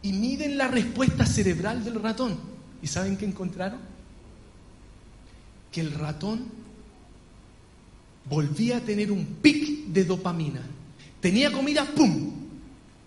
[0.03, 2.54] Y miden la respuesta cerebral del ratón.
[2.86, 3.79] ¿Y saben qué encontraron?
[5.71, 6.45] Que el ratón
[8.29, 10.61] volvía a tener un pic de dopamina.
[11.19, 12.31] Tenía comida, ¡pum!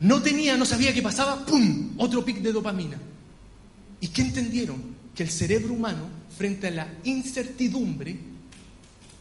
[0.01, 1.93] No tenía, no sabía qué pasaba, ¡pum!
[1.97, 2.99] Otro pic de dopamina.
[4.01, 4.99] ¿Y qué entendieron?
[5.15, 8.17] que el cerebro humano, frente a la incertidumbre,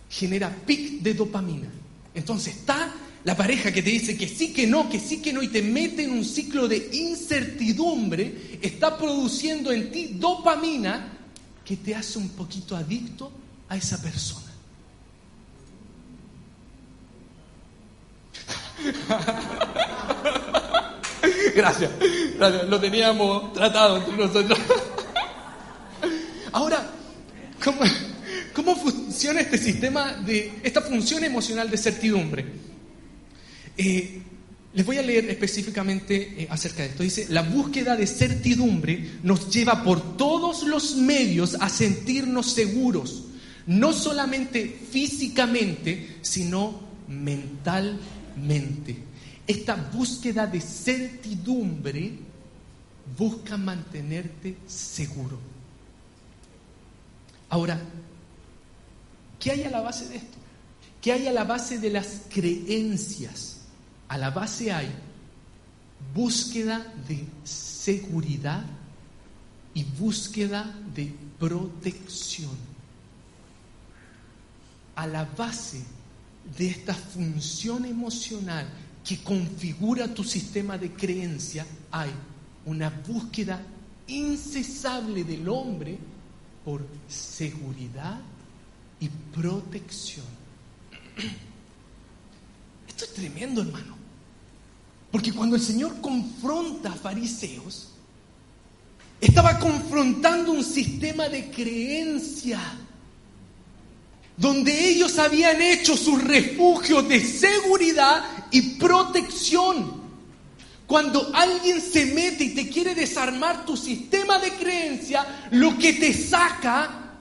[0.09, 1.67] genera pic de dopamina.
[2.15, 2.91] Entonces está
[3.27, 5.61] la pareja que te dice que sí, que no, que sí, que no, y te
[5.61, 11.11] mete en un ciclo de incertidumbre, está produciendo en ti dopamina
[11.65, 13.29] que te hace un poquito adicto
[13.67, 14.47] a esa persona.
[21.53, 21.91] Gracias,
[22.37, 24.57] gracias, lo teníamos tratado entre nosotros.
[26.53, 26.89] Ahora,
[27.61, 27.81] ¿cómo,
[28.53, 32.67] cómo funciona este sistema de esta función emocional de certidumbre?
[33.77, 34.21] Eh,
[34.73, 37.03] les voy a leer específicamente eh, acerca de esto.
[37.03, 43.23] Dice, la búsqueda de certidumbre nos lleva por todos los medios a sentirnos seguros,
[43.65, 48.97] no solamente físicamente, sino mentalmente.
[49.47, 52.11] Esta búsqueda de certidumbre
[53.17, 55.39] busca mantenerte seguro.
[57.49, 57.79] Ahora,
[59.39, 60.37] ¿qué hay a la base de esto?
[61.01, 63.56] ¿Qué hay a la base de las creencias?
[64.09, 64.89] A la base hay
[66.13, 68.63] búsqueda de seguridad
[69.73, 72.55] y búsqueda de protección.
[74.95, 75.83] A la base
[76.57, 78.67] de esta función emocional
[79.03, 82.11] que configura tu sistema de creencia hay
[82.65, 83.61] una búsqueda
[84.07, 85.97] incesable del hombre
[86.65, 88.19] por seguridad
[88.99, 90.25] y protección.
[92.87, 93.96] Esto es tremendo, hermano.
[95.17, 97.87] Porque cuando el Señor confronta a fariseos,
[99.19, 102.59] estaba confrontando un sistema de creencia
[104.37, 110.03] donde ellos habían hecho sus refugios de seguridad y protección.
[110.85, 116.13] Cuando alguien se mete y te quiere desarmar tu sistema de creencia, lo que te
[116.13, 117.15] saca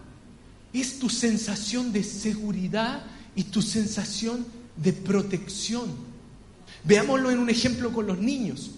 [0.71, 3.03] es tu sensación de seguridad
[3.35, 6.15] y tu sensación de protección.
[6.87, 8.71] Veámoslo en un ejemplo con los niños.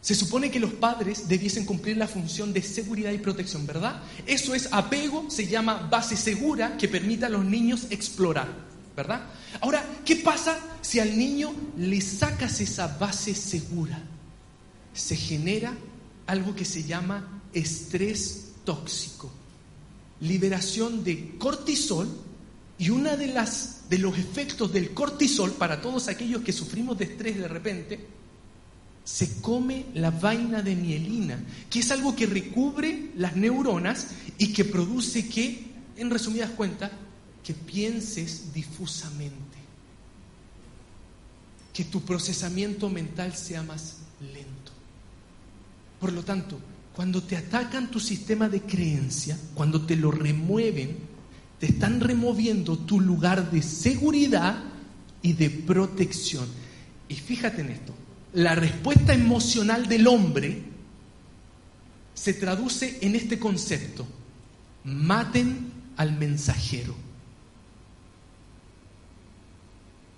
[0.00, 4.02] Se supone que los padres debiesen cumplir la función de seguridad y protección, ¿verdad?
[4.26, 8.48] Eso es apego, se llama base segura que permite a los niños explorar,
[8.96, 9.26] ¿verdad?
[9.60, 14.02] Ahora, ¿qué pasa si al niño le sacas esa base segura?
[14.92, 15.72] Se genera
[16.26, 19.30] algo que se llama estrés tóxico,
[20.20, 22.08] liberación de cortisol
[22.82, 27.04] y una de las de los efectos del cortisol para todos aquellos que sufrimos de
[27.04, 28.04] estrés de repente
[29.04, 31.38] se come la vaina de mielina,
[31.70, 36.90] que es algo que recubre las neuronas y que produce que, en resumidas cuentas,
[37.44, 39.58] que pienses difusamente,
[41.72, 43.98] que tu procesamiento mental sea más
[44.32, 44.72] lento.
[46.00, 46.58] Por lo tanto,
[46.96, 51.11] cuando te atacan tu sistema de creencia, cuando te lo remueven,
[51.62, 54.64] te están removiendo tu lugar de seguridad
[55.22, 56.44] y de protección.
[57.08, 57.94] Y fíjate en esto,
[58.32, 60.60] la respuesta emocional del hombre
[62.14, 64.04] se traduce en este concepto.
[64.82, 66.96] Maten al mensajero.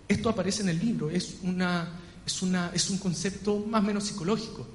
[0.09, 1.91] Esto aparece en el libro, es, una,
[2.25, 4.67] es, una, es un concepto más o menos psicológico.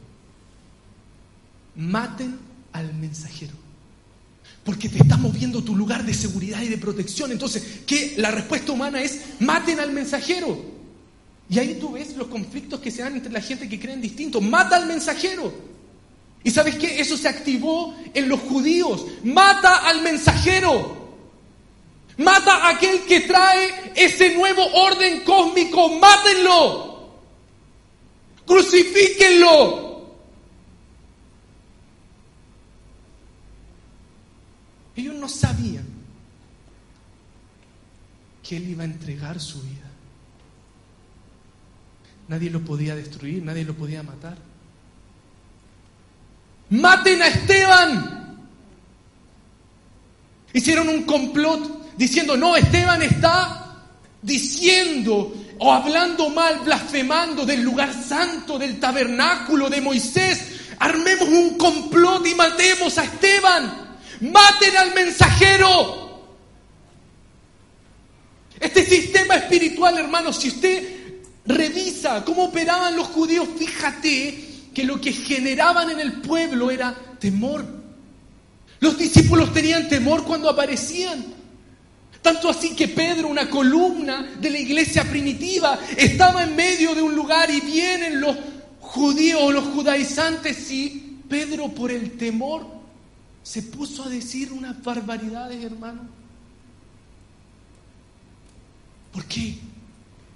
[1.77, 2.37] Maten
[2.73, 3.68] al mensajero.
[4.69, 7.31] Porque te está moviendo tu lugar de seguridad y de protección.
[7.31, 8.13] Entonces, ¿qué?
[8.17, 10.63] La respuesta humana es maten al mensajero.
[11.49, 14.39] Y ahí tú ves los conflictos que se dan entre la gente que creen distinto.
[14.41, 15.51] Mata al mensajero.
[16.43, 17.01] ¿Y sabes qué?
[17.01, 19.07] Eso se activó en los judíos.
[19.23, 21.15] Mata al mensajero.
[22.17, 25.97] Mata a aquel que trae ese nuevo orden cósmico.
[25.97, 27.09] Mátenlo.
[28.45, 29.88] Crucifíquenlo.
[35.29, 35.85] Sabían
[38.43, 39.89] que Él iba a entregar su vida.
[42.27, 44.37] Nadie lo podía destruir, nadie lo podía matar.
[46.69, 48.37] Maten a Esteban.
[50.53, 53.75] Hicieron un complot diciendo, no, Esteban está
[54.21, 60.59] diciendo o hablando mal, blasfemando del lugar santo, del tabernáculo de Moisés.
[60.79, 63.88] Armemos un complot y matemos a Esteban.
[64.21, 66.09] Maten al mensajero.
[68.59, 70.99] Este sistema espiritual, hermanos, si usted
[71.49, 73.47] Revisa cómo operaban los judíos.
[73.57, 77.65] Fíjate que lo que generaban en el pueblo era temor.
[78.79, 81.25] Los discípulos tenían temor cuando aparecían.
[82.21, 87.15] Tanto así que Pedro, una columna de la iglesia primitiva, estaba en medio de un
[87.15, 88.37] lugar y vienen los
[88.79, 92.78] judíos los judaizantes y Pedro por el temor
[93.49, 96.01] se puso a decir unas barbaridades, hermano.
[99.11, 99.57] ¿Por qué?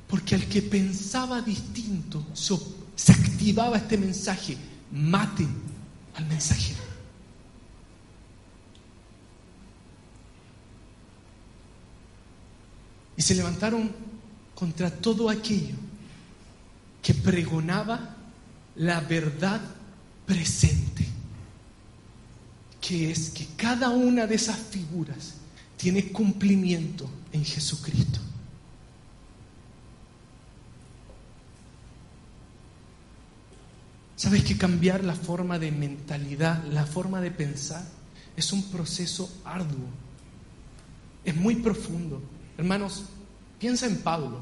[0.07, 4.57] Porque al que pensaba distinto se, activaba este mensaje,
[4.91, 5.47] maten
[6.15, 6.81] al mensajero.
[13.15, 13.91] Y se levantaron
[14.55, 15.75] contra todo aquello
[17.03, 18.15] que pregonaba
[18.75, 19.61] la verdad
[20.25, 21.12] presente,
[22.85, 25.35] que es que cada una de esas figuras
[25.77, 28.19] tiene cumplimiento en Jesucristo.
[34.17, 37.85] ¿Sabes que cambiar la forma de mentalidad, la forma de pensar,
[38.35, 39.87] es un proceso arduo?
[41.23, 42.21] Es muy profundo.
[42.57, 43.03] Hermanos,
[43.59, 44.41] piensa en Pablo.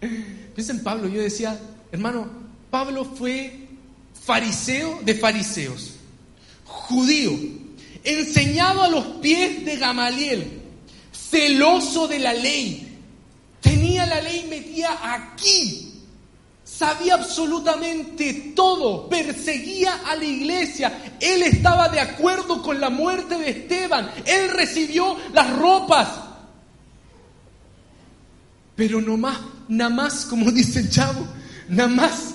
[0.54, 1.08] piensa en Pablo.
[1.08, 1.60] Yo decía,
[1.92, 2.26] hermano,
[2.70, 3.68] Pablo fue
[4.14, 5.95] fariseo de fariseos,
[6.66, 7.32] judío,
[8.04, 10.62] enseñado a los pies de Gamaliel,
[11.12, 12.82] celoso de la ley.
[13.60, 15.86] Tenía la ley metida aquí
[16.76, 23.50] sabía absolutamente todo, perseguía a la iglesia, él estaba de acuerdo con la muerte de
[23.50, 26.08] Esteban, él recibió las ropas.
[28.74, 29.38] Pero no más,
[29.68, 31.26] nada más, como dice el chavo,
[31.68, 32.34] nada más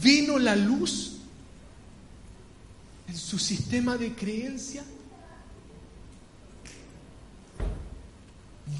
[0.00, 1.13] vino la luz
[3.14, 4.84] su sistema de creencia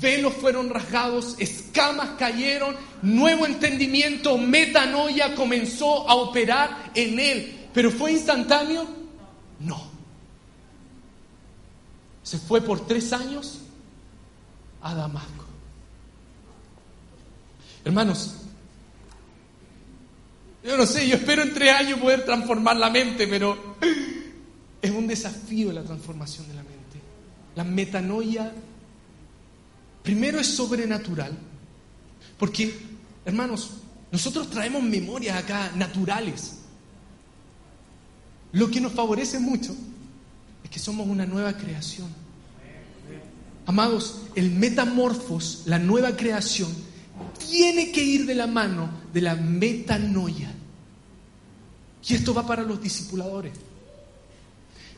[0.00, 7.68] velos fueron rasgados, escamas cayeron, nuevo entendimiento, metanoia comenzó a operar en él.
[7.72, 8.86] ¿Pero fue instantáneo?
[9.60, 9.82] No.
[12.22, 13.60] Se fue por tres años
[14.80, 15.44] a Damasco.
[17.84, 18.36] Hermanos,
[20.62, 23.76] yo no sé, yo espero en tres años poder transformar la mente, pero
[24.84, 27.00] es un desafío la transformación de la mente.
[27.56, 28.52] La metanoia
[30.04, 31.32] Primero es sobrenatural,
[32.38, 32.78] porque,
[33.24, 33.70] hermanos,
[34.12, 36.58] nosotros traemos memorias acá naturales.
[38.52, 39.74] Lo que nos favorece mucho
[40.62, 42.08] es que somos una nueva creación.
[43.64, 46.70] Amados, el metamorfos, la nueva creación,
[47.48, 50.52] tiene que ir de la mano de la metanoia.
[52.06, 53.54] Y esto va para los discipuladores.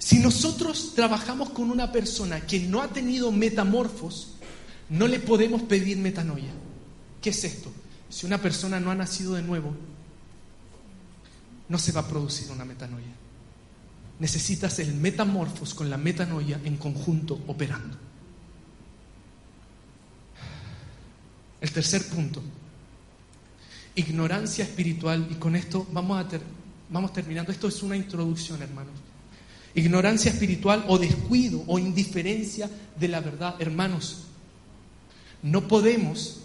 [0.07, 4.35] Si nosotros trabajamos con una persona que no ha tenido metamorfos,
[4.89, 6.53] no le podemos pedir metanoia.
[7.21, 7.73] ¿Qué es esto?
[8.09, 9.75] Si una persona no ha nacido de nuevo,
[11.69, 13.13] no se va a producir una metanoia.
[14.21, 17.97] Necesitas el metamorfos con la metanoia en conjunto operando.
[21.61, 22.45] El tercer punto,
[23.97, 26.29] ignorancia espiritual, y con esto vamos, a
[26.91, 27.51] vamos terminando.
[27.51, 28.95] Esto es una introducción, hermanos.
[29.77, 34.25] Ignorancia espiritual o descuido o indiferencia de la verdad, hermanos.
[35.43, 36.41] No podemos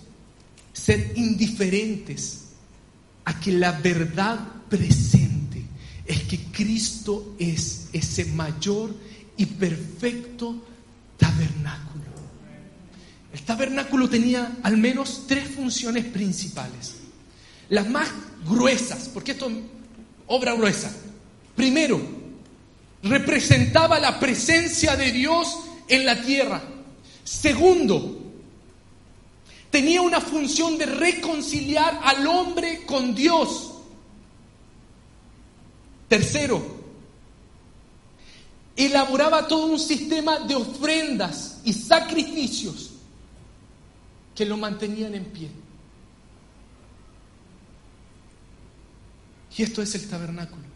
[0.73, 2.49] ser indiferentes
[3.23, 4.37] a que la verdad
[4.69, 5.63] presente
[6.05, 8.93] es que Cristo es ese mayor
[9.37, 10.65] y perfecto
[11.17, 12.03] tabernáculo.
[13.33, 16.95] El tabernáculo tenía al menos tres funciones principales.
[17.69, 18.09] Las más
[18.45, 19.55] gruesas, porque esto es
[20.27, 20.93] obra gruesa.
[21.55, 22.20] Primero,
[23.03, 25.57] representaba la presencia de Dios
[25.87, 26.61] en la tierra.
[27.23, 28.19] Segundo,
[29.69, 33.73] tenía una función de reconciliar al hombre con Dios.
[36.07, 36.61] Tercero,
[38.75, 42.91] elaboraba todo un sistema de ofrendas y sacrificios
[44.35, 45.49] que lo mantenían en pie.
[49.57, 50.70] Y esto es el tabernáculo.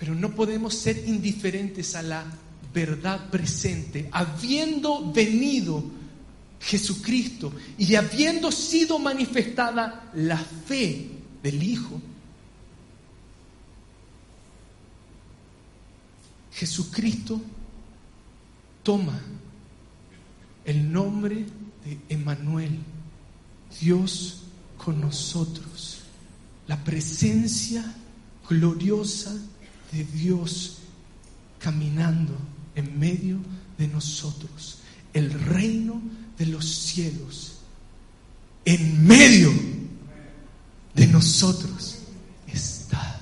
[0.00, 2.24] Pero no podemos ser indiferentes a la
[2.72, 5.84] verdad presente, habiendo venido
[6.58, 11.06] Jesucristo y habiendo sido manifestada la fe
[11.42, 12.00] del Hijo,
[16.52, 17.38] Jesucristo
[18.82, 19.20] toma
[20.64, 21.44] el nombre
[21.84, 22.78] de Emanuel,
[23.82, 24.44] Dios
[24.78, 26.00] con nosotros,
[26.66, 27.84] la presencia
[28.48, 29.36] gloriosa
[29.92, 30.78] de Dios
[31.58, 32.36] caminando
[32.74, 33.38] en medio
[33.78, 34.78] de nosotros,
[35.12, 36.00] el reino
[36.38, 37.56] de los cielos
[38.64, 39.52] en medio
[40.94, 41.98] de nosotros
[42.46, 43.20] está.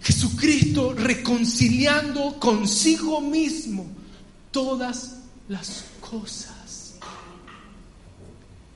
[0.00, 3.86] Jesucristo reconciliando consigo mismo
[4.52, 5.16] todas
[5.48, 6.94] las cosas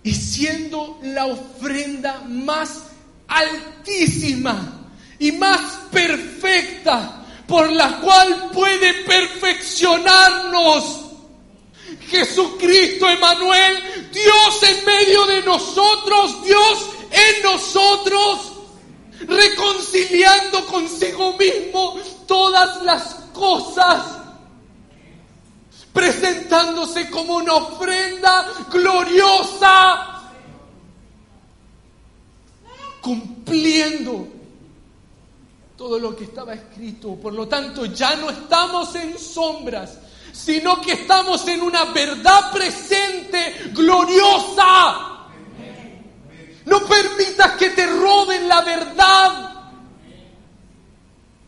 [0.03, 2.83] y siendo la ofrenda más
[3.29, 4.80] altísima
[5.21, 5.61] y más
[5.93, 11.03] perfecta por la cual puede perfeccionarnos.
[12.09, 18.53] Jesucristo Emanuel, Dios en medio de nosotros, Dios en nosotros,
[19.29, 24.03] reconciliando consigo mismo todas las cosas,
[25.93, 30.23] presentándose como una ofrenda gloriosa,
[33.01, 34.40] cumpliendo
[35.81, 37.17] todo lo que estaba escrito.
[37.17, 39.99] Por lo tanto, ya no estamos en sombras,
[40.31, 45.27] sino que estamos en una verdad presente, gloriosa.
[46.67, 49.55] No permitas que te roben la verdad.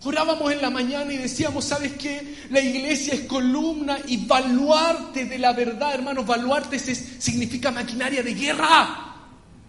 [0.03, 2.47] Orábamos en la mañana y decíamos, ¿sabes qué?
[2.49, 6.25] La iglesia es columna y baluarte de la verdad, hermanos.
[6.25, 9.15] Baluarte significa maquinaria de guerra.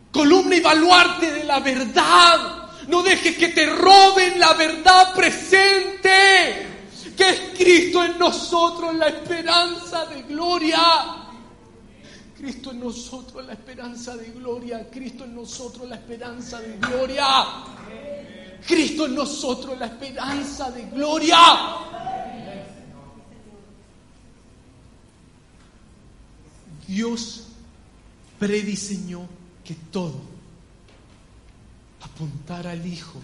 [0.10, 2.63] Columna y baluarte de la verdad.
[2.88, 6.68] No dejes que te roben la verdad presente.
[7.16, 10.80] Que es Cristo en nosotros la esperanza de gloria.
[12.36, 14.90] Cristo en nosotros la esperanza de gloria.
[14.90, 17.26] Cristo en nosotros la esperanza de gloria.
[18.66, 21.38] Cristo en nosotros la esperanza de gloria.
[26.88, 27.44] Dios
[28.40, 29.28] prediseñó
[29.64, 30.33] que todo
[32.14, 33.22] apuntara al Hijo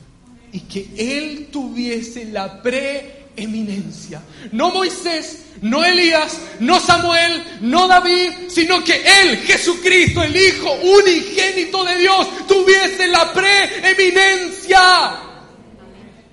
[0.52, 4.22] y que Él tuviese la preeminencia.
[4.52, 11.84] No Moisés, no Elías, no Samuel, no David, sino que Él, Jesucristo, el Hijo unigénito
[11.86, 14.80] de Dios, tuviese la preeminencia.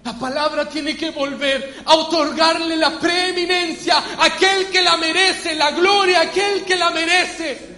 [0.02, 5.72] La palabra tiene que volver a otorgarle la preeminencia a aquel que la merece, la
[5.72, 7.75] gloria a aquel que la merece.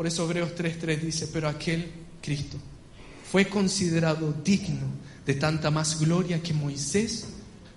[0.00, 2.56] Por eso Hebreos 3.3 dice, pero aquel Cristo
[3.30, 4.86] fue considerado digno
[5.26, 7.28] de tanta más gloria que Moisés,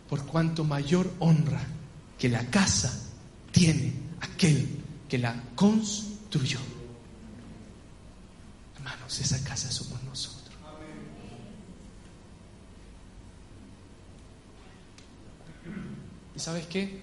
[0.08, 1.62] por cuanto mayor honra
[2.18, 2.98] que la casa
[3.52, 3.92] tiene
[4.22, 4.70] aquel
[5.10, 6.60] que la construyó.
[8.78, 10.56] Hermanos, esa casa somos nosotros.
[16.34, 17.02] ¿Y sabes qué?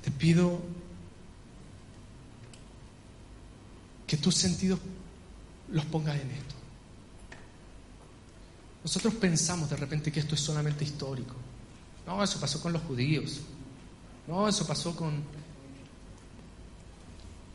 [0.00, 0.62] Te pido
[4.12, 4.78] que tus sentidos
[5.70, 6.54] los pongas en esto.
[8.84, 11.34] Nosotros pensamos de repente que esto es solamente histórico.
[12.06, 13.40] No, eso pasó con los judíos.
[14.28, 15.14] No, eso pasó con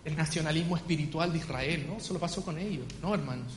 [0.04, 1.86] el nacionalismo espiritual de Israel.
[1.88, 2.88] No, eso lo pasó con ellos.
[3.04, 3.54] No, hermanos.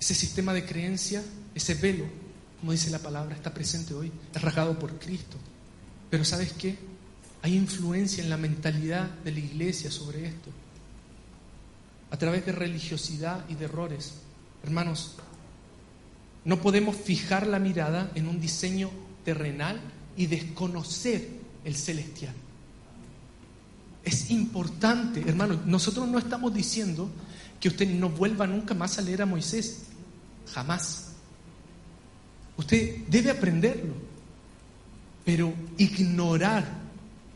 [0.00, 1.22] Ese sistema de creencia,
[1.54, 2.06] ese velo,
[2.60, 4.10] como dice la palabra, está presente hoy.
[4.34, 5.36] Es rasgado por Cristo.
[6.08, 6.87] Pero ¿sabes qué?
[7.42, 10.50] Hay influencia en la mentalidad de la iglesia sobre esto.
[12.10, 14.14] A través de religiosidad y de errores.
[14.62, 15.14] Hermanos,
[16.44, 18.90] no podemos fijar la mirada en un diseño
[19.24, 19.80] terrenal
[20.16, 21.28] y desconocer
[21.64, 22.34] el celestial.
[24.04, 27.10] Es importante, hermanos, nosotros no estamos diciendo
[27.60, 29.82] que usted no vuelva nunca más a leer a Moisés.
[30.52, 31.12] Jamás.
[32.56, 33.94] Usted debe aprenderlo.
[35.24, 36.87] Pero ignorar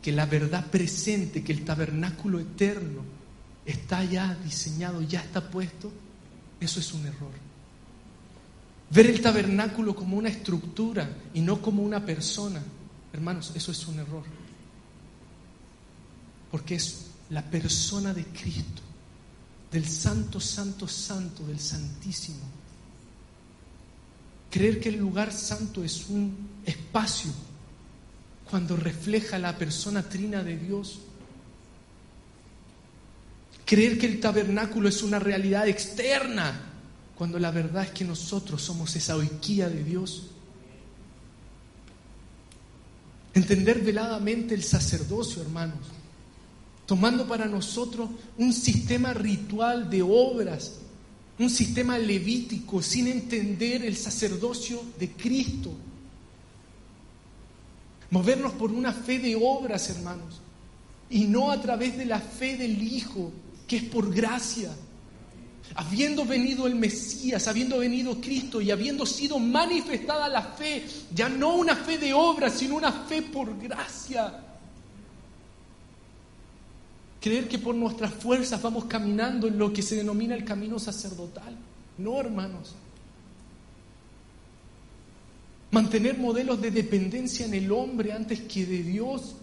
[0.03, 3.01] que la verdad presente, que el tabernáculo eterno
[3.65, 5.89] está ya diseñado, ya está puesto,
[6.59, 7.31] eso es un error.
[8.89, 12.61] Ver el tabernáculo como una estructura y no como una persona,
[13.13, 14.25] hermanos, eso es un error.
[16.51, 18.81] Porque es la persona de Cristo,
[19.71, 22.43] del santo, santo, santo, del santísimo.
[24.51, 26.35] Creer que el lugar santo es un
[26.65, 27.31] espacio
[28.53, 30.99] cuando refleja la persona trina de Dios.
[33.65, 36.61] Creer que el tabernáculo es una realidad externa,
[37.15, 40.27] cuando la verdad es que nosotros somos esa oiquía de Dios.
[43.33, 45.87] Entender veladamente el sacerdocio, hermanos,
[46.85, 50.73] tomando para nosotros un sistema ritual de obras,
[51.39, 55.75] un sistema levítico, sin entender el sacerdocio de Cristo.
[58.13, 60.39] Movernos por una fe de obras, hermanos,
[61.09, 63.31] y no a través de la fe del Hijo,
[63.67, 64.69] que es por gracia.
[65.73, 71.55] Habiendo venido el Mesías, habiendo venido Cristo y habiendo sido manifestada la fe, ya no
[71.55, 74.43] una fe de obras, sino una fe por gracia.
[77.19, 81.57] Creer que por nuestras fuerzas vamos caminando en lo que se denomina el camino sacerdotal.
[81.97, 82.75] No, hermanos.
[85.73, 89.33] Mantener modelos de dependencia en el hombre antes que de Dios.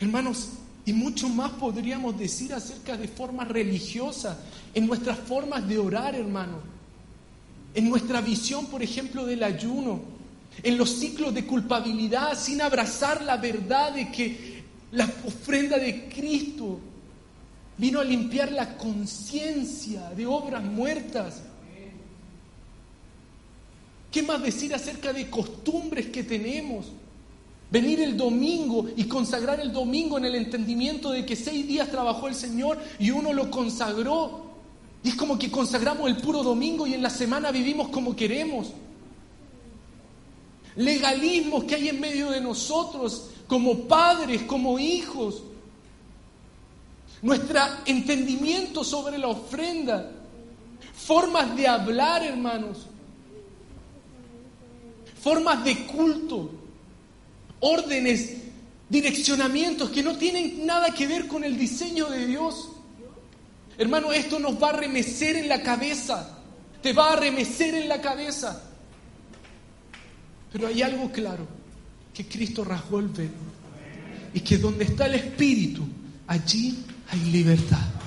[0.00, 0.48] Hermanos,
[0.84, 4.36] y mucho más podríamos decir acerca de formas religiosas,
[4.74, 6.58] en nuestras formas de orar, hermano,
[7.72, 10.00] en nuestra visión, por ejemplo, del ayuno,
[10.64, 16.80] en los ciclos de culpabilidad, sin abrazar la verdad de que la ofrenda de Cristo
[17.78, 21.42] vino a limpiar la conciencia de obras muertas.
[24.10, 26.86] ¿Qué más decir acerca de costumbres que tenemos?
[27.70, 32.26] Venir el domingo y consagrar el domingo en el entendimiento de que seis días trabajó
[32.26, 34.50] el Señor y uno lo consagró.
[35.04, 38.72] Y es como que consagramos el puro domingo y en la semana vivimos como queremos.
[40.74, 45.44] Legalismos que hay en medio de nosotros como padres, como hijos.
[47.22, 50.10] Nuestro entendimiento sobre la ofrenda.
[50.94, 52.86] Formas de hablar, hermanos.
[55.22, 56.60] Formas de culto
[57.60, 58.36] órdenes,
[58.88, 62.70] direccionamientos que no tienen nada que ver con el diseño de Dios.
[63.78, 66.38] Hermano, esto nos va a remecer en la cabeza,
[66.82, 68.62] te va a remecer en la cabeza.
[70.52, 71.46] Pero hay algo claro,
[72.12, 73.50] que Cristo rasgó el velo
[74.34, 75.86] y que donde está el Espíritu,
[76.26, 77.99] allí hay libertad.